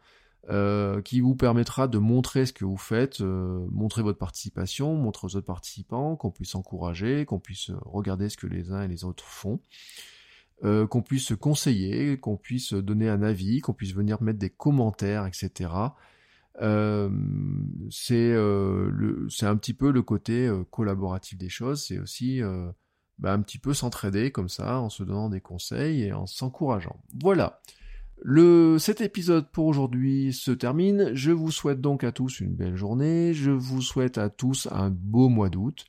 qui 1.03 1.21
vous 1.21 1.35
permettra 1.35 1.87
de 1.87 1.97
montrer 1.97 2.45
ce 2.45 2.53
que 2.53 2.65
vous 2.65 2.77
faites, 2.77 3.21
montrer 3.21 4.03
votre 4.03 4.19
participation, 4.19 4.93
montrer 4.93 5.25
aux 5.25 5.35
autres 5.35 5.47
participants, 5.47 6.15
qu'on 6.15 6.29
puisse 6.29 6.53
encourager, 6.53 7.25
qu'on 7.25 7.39
puisse 7.39 7.71
regarder 7.81 8.29
ce 8.29 8.37
que 8.37 8.45
les 8.45 8.71
uns 8.71 8.83
et 8.83 8.87
les 8.87 9.05
autres 9.05 9.23
font. 9.23 9.59
qu'on 10.61 11.01
puisse 11.01 11.25
se 11.25 11.33
conseiller, 11.33 12.19
qu'on 12.19 12.37
puisse 12.37 12.73
donner 12.73 13.09
un 13.09 13.23
avis, 13.23 13.59
qu'on 13.59 13.73
puisse 13.73 13.95
venir 13.95 14.21
mettre 14.21 14.37
des 14.37 14.51
commentaires, 14.51 15.25
etc. 15.25 15.71
Euh, 16.61 17.09
c'est 17.89 18.31
euh, 18.31 19.27
c'est 19.29 19.45
un 19.45 19.57
petit 19.57 19.73
peu 19.73 19.91
le 19.91 20.01
côté 20.01 20.47
euh, 20.47 20.63
collaboratif 20.69 21.37
des 21.37 21.49
choses, 21.49 21.83
c'est 21.85 21.99
aussi 21.99 22.41
bah, 23.17 23.33
un 23.33 23.41
petit 23.41 23.59
peu 23.59 23.73
s'entraider 23.73 24.31
comme 24.31 24.49
ça, 24.49 24.79
en 24.79 24.89
se 24.89 25.03
donnant 25.03 25.29
des 25.29 25.41
conseils 25.41 26.03
et 26.03 26.13
en 26.13 26.25
s'encourageant. 26.25 26.97
Voilà. 27.21 27.61
Le, 28.21 28.77
cet 28.79 29.01
épisode 29.01 29.51
pour 29.51 29.65
aujourd'hui 29.65 30.31
se 30.31 30.51
termine. 30.51 31.11
Je 31.13 31.31
vous 31.31 31.51
souhaite 31.51 31.81
donc 31.81 32.05
à 32.05 32.13
tous 32.13 32.39
une 32.39 32.55
belle 32.55 32.77
journée. 32.77 33.33
Je 33.33 33.51
vous 33.51 33.81
souhaite 33.81 34.17
à 34.17 34.29
tous 34.29 34.69
un 34.71 34.89
beau 34.89 35.27
mois 35.27 35.49
d'août. 35.49 35.85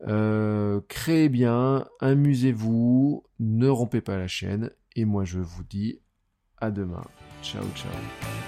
créez 0.00 1.28
bien, 1.28 1.86
amusez-vous, 2.00 3.24
ne 3.38 3.68
rompez 3.68 4.00
pas 4.00 4.16
la 4.16 4.28
chaîne. 4.28 4.70
Et 4.96 5.04
moi 5.04 5.24
je 5.24 5.40
vous 5.40 5.62
dis 5.62 6.00
à 6.56 6.70
demain. 6.70 7.04
Ciao 7.42 7.64
ciao. 7.74 8.47